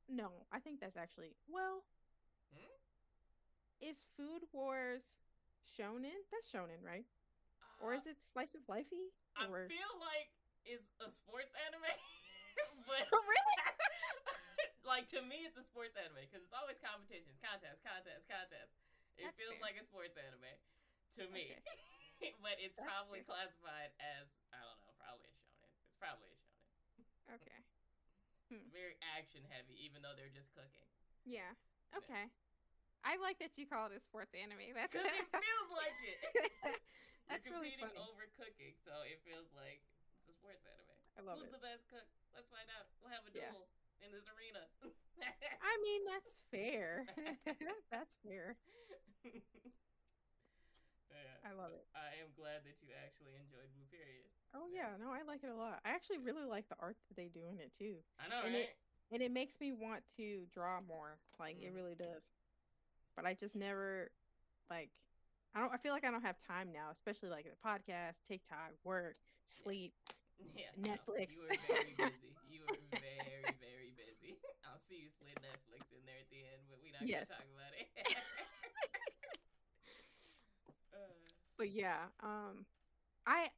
[0.09, 1.83] no, I think that's actually well.
[2.53, 2.71] Hmm?
[3.81, 5.17] Is Food Wars
[5.67, 6.17] shonen?
[6.33, 7.05] That's shonen, right?
[7.79, 9.13] Or Uh, is it slice of lifey?
[9.37, 10.31] I Or feel like
[10.65, 11.83] it's a sports anime,
[12.89, 13.57] but Oh, really?
[14.85, 18.75] like to me, it's a sports anime because it's always competitions, contests, contests, contests.
[19.17, 19.65] It That's feels fair.
[19.67, 20.55] like a sports anime
[21.19, 21.63] to me, Okay.
[22.45, 23.29] but it's That's probably fair.
[23.29, 25.71] classified as I don't know, probably a shonen.
[25.87, 26.71] It's probably a shonen.
[27.35, 27.61] okay.
[28.53, 28.69] Hmm.
[28.73, 30.85] Very action heavy, even though they're just cooking.
[31.25, 31.53] Yeah.
[31.97, 32.29] Okay.
[33.05, 34.65] I like that you call it a sports anime.
[34.77, 36.21] That's Because it feels like it.
[37.29, 38.09] That's You're really competing funny.
[38.13, 39.81] over cooking, so it feels like
[40.21, 40.93] it's a sports anime.
[41.17, 41.57] I love Who's it.
[41.57, 42.05] the best cook?
[42.37, 42.89] Let's find out.
[43.01, 43.49] We'll have a Yeah.
[43.55, 43.65] duel
[44.05, 44.69] in this arena.
[45.65, 47.09] I mean, that's fair.
[47.93, 48.61] that's fair.
[49.25, 49.41] yeah,
[51.49, 51.89] I love it.
[51.97, 54.29] I am glad that you actually enjoyed Blue Period.
[54.55, 54.91] Oh Yeah.
[54.91, 55.81] yeah, no, I like it a lot.
[55.85, 58.55] I actually really like the art that they do in it too, I know, And
[58.55, 58.63] right?
[58.71, 58.77] it-
[59.13, 61.19] and it makes me want to draw more.
[61.39, 61.77] Like it Mm.
[61.77, 62.33] really does.
[63.15, 64.11] But I just never,
[64.71, 64.91] like,
[65.55, 65.73] I don't.
[65.73, 69.95] I feel like I don't have time now, especially like the podcast, TikTok, work, sleep.
[70.57, 71.33] yeah, no, Netflix.
[71.35, 72.35] you were very busy.
[72.49, 74.39] You were very, very busy.
[74.65, 77.29] I'll see you slid Netflix in there at the end, but we're not Yes.
[77.29, 77.89] gonna talk about it.
[80.95, 80.99] uh,
[81.59, 82.67] But yeah, um,
[83.27, 83.49] I,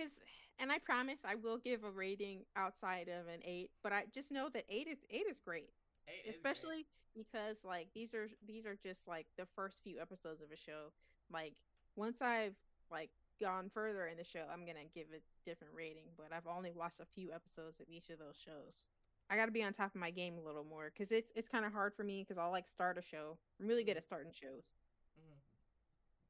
[0.00, 0.20] because,
[0.58, 3.70] and I promise I will give a rating outside of an eight.
[3.82, 5.70] But I just know that eight is eight is great.
[6.08, 6.34] eight is great.
[6.34, 6.86] especially
[7.16, 10.92] because like these are these are just like the first few episodes of a show
[11.32, 11.54] like
[11.96, 12.54] once i've
[12.88, 16.70] like gone further in the show i'm gonna give a different rating but i've only
[16.70, 18.86] watched a few episodes of each of those shows
[19.28, 21.64] i gotta be on top of my game a little more because it's it's kind
[21.64, 24.30] of hard for me because i'll like start a show i'm really good at starting
[24.32, 24.76] shows
[25.18, 25.34] Mhm.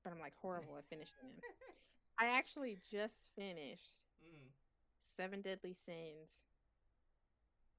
[0.03, 1.31] but i'm like horrible at finishing them
[2.21, 4.53] i actually just finished Mhm.
[4.99, 6.45] seven deadly sins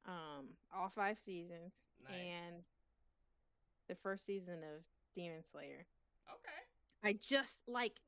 [0.06, 1.74] um all five seasons
[2.04, 2.14] Nice.
[2.14, 2.64] and
[3.88, 4.84] the first season of
[5.14, 5.86] Demon Slayer.
[6.34, 6.62] Okay.
[7.04, 8.00] I just like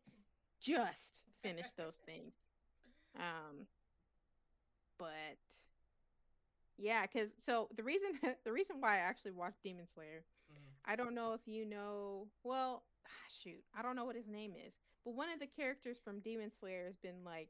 [0.59, 2.33] just finished those things.
[3.15, 3.67] Um
[4.97, 5.37] but
[6.77, 10.73] yeah, cuz so the reason the reason why I actually watched Demon Slayer, Mhm.
[10.85, 12.83] I don't know if you know, well,
[13.29, 14.75] shoot, I don't know what his name is,
[15.05, 17.49] but one of the characters from Demon Slayer has been like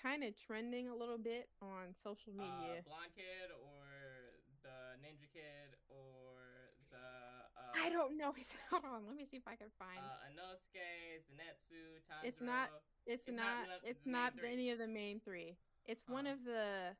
[0.00, 2.82] kind of trending a little bit on social Uh, media.
[2.84, 3.86] blonde kid or
[4.62, 9.36] the ninja kid or the uh, I don't know his hold on, let me see
[9.38, 12.24] if I can find uh, Inosuke, Zenitsu, Tanjiro.
[12.28, 12.70] It's not-
[13.06, 13.80] It's, It's not not.
[13.84, 14.52] it's not three.
[14.52, 15.56] any of the main three.
[15.84, 16.96] It's one of the.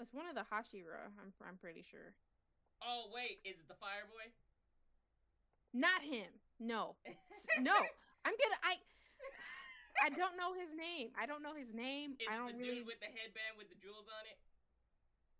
[0.00, 1.12] It's one of the Hashira.
[1.20, 1.32] I'm.
[1.46, 2.14] I'm pretty sure.
[2.82, 4.32] Oh wait, is it the Fire Boy?
[5.74, 6.28] Not him.
[6.58, 6.96] No.
[7.60, 7.74] No.
[8.26, 8.58] I'm gonna.
[8.66, 8.74] I.
[10.02, 11.14] I don't know his name.
[11.16, 12.18] I don't know his name.
[12.20, 12.82] Is I don't the really.
[12.84, 14.36] dude with the headband with the jewels on it?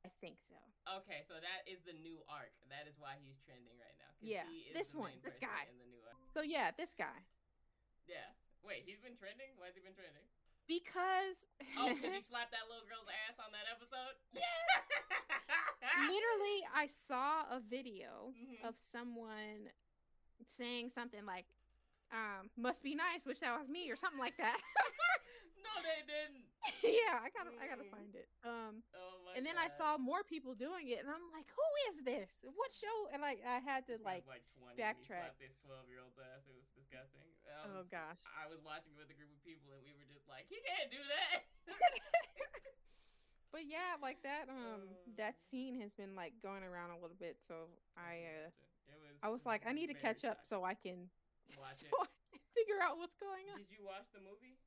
[0.07, 0.55] I think so.
[1.03, 2.55] Okay, so that is the new arc.
[2.71, 4.09] That is why he's trending right now.
[4.23, 5.67] Yeah, he is this one, this guy.
[5.69, 6.15] in the new arc.
[6.33, 7.27] So yeah, this guy.
[8.07, 8.31] Yeah.
[8.63, 9.51] Wait, he's been trending.
[9.59, 10.25] Why has he been trending?
[10.71, 11.47] Because.
[11.77, 14.15] Oh, because he slapped that little girl's ass on that episode.
[14.31, 14.41] Yeah.
[16.07, 18.63] Literally, I saw a video Mhm.
[18.67, 19.71] of someone
[20.47, 21.47] saying something like,
[22.13, 24.59] um, "Must be nice," which that was me or something like that.
[25.67, 26.47] no, they didn't.
[26.83, 27.53] yeah, I gotta.
[27.59, 28.29] I gotta find it.
[28.47, 28.83] Um.
[28.95, 32.41] Oh and then I saw more people doing it, and I'm like, "Who is this?
[32.57, 35.37] What show?" And like, I had to This like, like 20 backtrack.
[35.37, 36.47] this 12 year old's ass.
[36.49, 37.21] It was disgusting.
[37.47, 38.21] I oh gosh.
[38.33, 40.59] I was watching it with a group of people and we were just like, he
[40.67, 41.47] can't do that.
[43.53, 44.49] But yeah, like that.
[44.51, 44.97] Um, Oh.
[45.17, 47.55] that scene has been like going around a little bit, so
[47.97, 48.49] I uh,
[48.93, 49.17] it was.
[49.23, 50.61] I was like, I need to catch up shocking.
[50.61, 51.09] so I can,
[51.55, 52.11] Watch so it.
[52.35, 53.63] I figure out what's going on.
[53.63, 54.59] Did you watch the movie?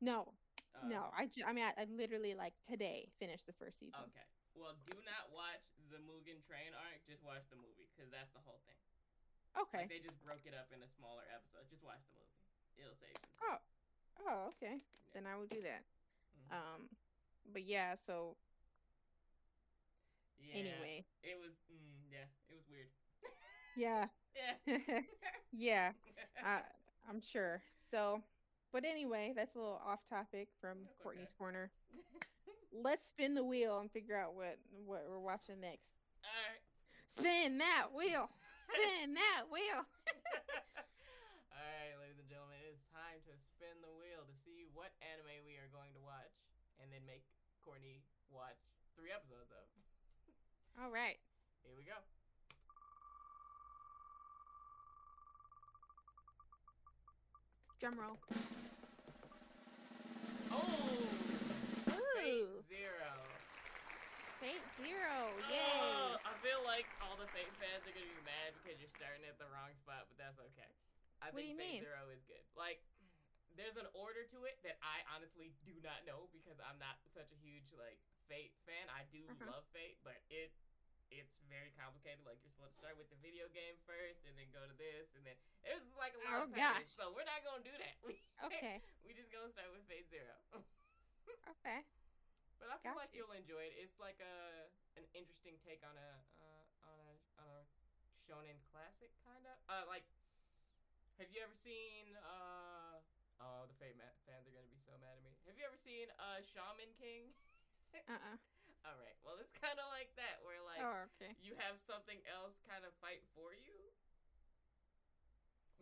[0.00, 0.32] No,
[0.78, 3.98] Uh, no, I, ju- I mean, I, I literally like today finished the first season.
[4.08, 4.26] Okay.
[4.54, 7.02] Well, do not watch the Mugen Train arc.
[7.06, 8.78] Just watch the movie because that's the whole thing.
[9.58, 9.86] Okay.
[9.86, 11.66] Like they just broke it up into smaller episodes.
[11.70, 12.38] Just watch the movie.
[12.78, 13.26] It'll save you.
[13.42, 13.58] Oh,
[14.26, 14.78] oh, okay.
[15.14, 15.82] Then I will do that.
[16.38, 16.50] Mhm.
[16.54, 16.80] Um,
[17.50, 17.98] but yeah.
[17.98, 18.38] So
[20.38, 20.62] yeah.
[20.62, 21.54] anyway, It was.
[21.70, 22.26] Mm, yeah.
[22.50, 22.90] It was weird.
[23.76, 24.06] yeah,
[24.38, 25.00] Yeah.
[25.52, 25.90] yeah.
[26.44, 26.60] I,
[27.08, 27.62] I'm sure.
[27.78, 28.22] So,
[28.72, 31.38] but anyway, that's a little off topic from That's Courtney's okay.
[31.38, 31.70] corner.
[32.72, 35.96] Let's spin the wheel and figure out what what we're watching next.
[36.22, 36.62] All right.
[37.08, 38.28] Spin that wheel.
[38.68, 39.80] Spin that wheel.
[39.80, 45.40] All right, ladies and gentlemen, it's time to spin the wheel to see what anime
[45.48, 46.36] we are going to watch,
[46.76, 47.24] and then make
[47.64, 48.60] Courtney watch
[48.92, 49.64] three episodes of.
[50.84, 51.16] All right.
[51.64, 51.96] Here we go.
[57.80, 58.18] Drum roll.
[60.50, 61.28] Oh,
[62.14, 63.12] Fate Zero.
[64.40, 65.34] Fate Zero.
[65.50, 69.24] Oh, I feel like all the Fate fans are gonna be mad because you're starting
[69.26, 70.70] at the wrong spot, but that's okay.
[71.20, 71.82] I What do think Fate mean?
[71.82, 72.42] Zero is good.
[72.54, 72.78] Like,
[73.56, 77.32] there's an order to it that I honestly do not know because I'm not such
[77.32, 77.98] a huge like
[78.28, 78.88] Fate fan.
[78.88, 79.44] I do Uh-huh.
[79.50, 80.52] love Fate, but it
[81.10, 82.20] it's very complicated.
[82.24, 85.08] Like you're supposed to start with the video game first, and then go to this,
[85.16, 86.92] and then there's like a lot Oh, of patterns.
[86.92, 86.96] gosh.
[86.96, 87.96] So we're not gonna do that.
[88.46, 88.78] Okay.
[89.02, 90.32] we just gonna start with Fate Zero.
[91.60, 91.84] Okay.
[92.58, 93.74] But I feel like you'll enjoy it.
[93.78, 97.60] It's like a an interesting take on a uh, on a on a
[98.26, 99.56] shonen classic kind of.
[99.68, 100.02] Uh, like,
[101.18, 102.16] have you ever seen?
[102.18, 102.98] Uh,
[103.44, 105.34] oh, the Fate ma- fans are gonna be so mad at me.
[105.46, 107.30] Have you ever seen uh Shaman King?
[108.08, 108.36] Uh-uh.
[108.86, 109.16] All right.
[109.24, 111.34] Well, it's kind of like that, where like Oh, okay.
[111.42, 113.78] you have something else kind of fight for you.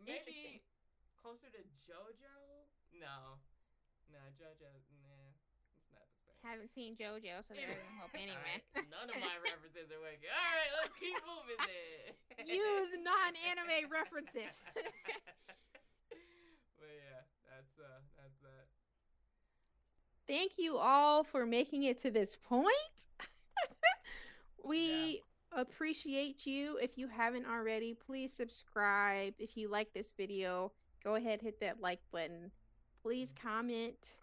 [0.01, 0.61] Interesting.
[0.61, 0.63] Maybe
[1.21, 2.37] closer to JoJo.
[3.01, 3.37] No,
[4.13, 4.71] no JoJo.
[4.93, 5.33] Nah,
[5.75, 6.37] it's not the same.
[6.45, 8.61] Haven't seen JoJo, so that doesn't help anyway.
[8.73, 10.29] Alright, None of my references are working.
[10.31, 12.45] All right, let's keep moving then.
[12.47, 14.61] Use non-anime references.
[16.77, 18.69] but yeah, that's uh, that's that.
[20.27, 22.67] Thank you all for making it to this point.
[24.63, 25.21] we
[25.55, 26.77] appreciate you.
[26.81, 29.35] If you haven't already, please subscribe.
[29.39, 30.73] If you like this video,
[31.03, 32.51] go ahead hit that like button.
[33.01, 34.15] Please comment.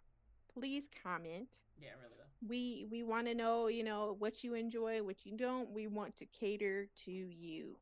[0.52, 1.62] Please comment.
[1.80, 2.46] Yeah, really though.
[2.46, 5.70] We we want to know, you know, what you enjoy, what you don't.
[5.70, 7.78] We want to cater to you.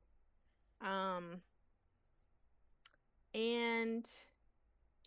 [0.80, 1.40] Um
[3.34, 4.08] and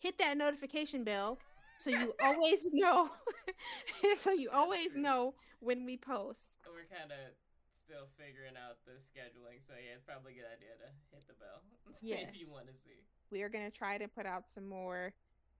[0.01, 1.37] hit that notification bell
[1.77, 3.09] so you always know
[4.15, 6.57] so you always know when we post.
[6.65, 7.33] We're kind of
[7.77, 11.33] still figuring out the scheduling, so yeah, it's probably a good idea to hit the
[11.33, 11.61] bell
[12.01, 13.03] if you want to see.
[13.31, 15.13] We are going to try to put out some more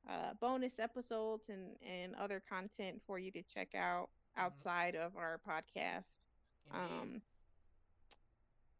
[0.10, 5.40] uh, bonus episodes and and other content for you to check out outside of our
[5.48, 6.26] podcast.
[6.74, 6.94] Indeed.
[6.94, 7.22] Um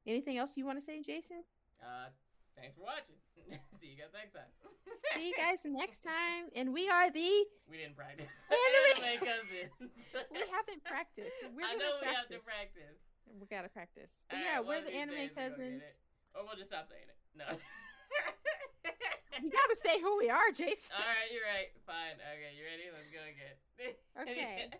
[0.08, 1.44] anything else you want to say, Jason?
[1.82, 2.10] uh,
[2.58, 3.20] thanks for watching.
[3.80, 4.52] see you guys next time.
[5.14, 6.50] See you guys next time.
[6.56, 8.26] And we are the We didn't practice.
[8.50, 9.72] Anime Anime cousins.
[10.32, 11.36] we haven't practiced.
[11.54, 12.44] We're I know we have practice.
[12.44, 12.98] to practice.
[13.40, 14.12] We gotta practice.
[14.30, 15.84] But yeah, one we're the anime we cousins.
[15.84, 15.98] it.
[16.38, 17.18] Or we'll just stop saying it.
[17.36, 17.46] No.
[19.44, 20.96] You gotta say who we are, Jason.
[20.96, 21.68] All right, you're right.
[21.84, 22.16] Fine.
[22.24, 22.88] Okay, you ready?
[22.88, 23.58] Let's go again.
[24.16, 24.72] Okay.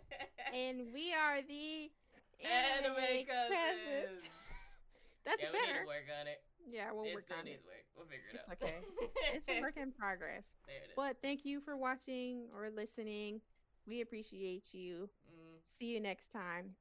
[0.56, 1.92] And we are the
[2.40, 4.30] Anime cousins.
[5.28, 5.80] That's yeah, we need better.
[5.84, 6.40] to work on it.
[6.70, 7.60] Yeah, we'll it work on it.
[7.64, 7.84] work.
[7.96, 8.56] We'll figure it It's out.
[8.60, 9.32] It's okay.
[9.34, 10.54] It's a work in progress.
[10.66, 10.92] There it is.
[10.96, 13.40] But thank you for watching or listening.
[13.86, 15.08] We appreciate you.
[15.30, 16.74] Mm, See you next time.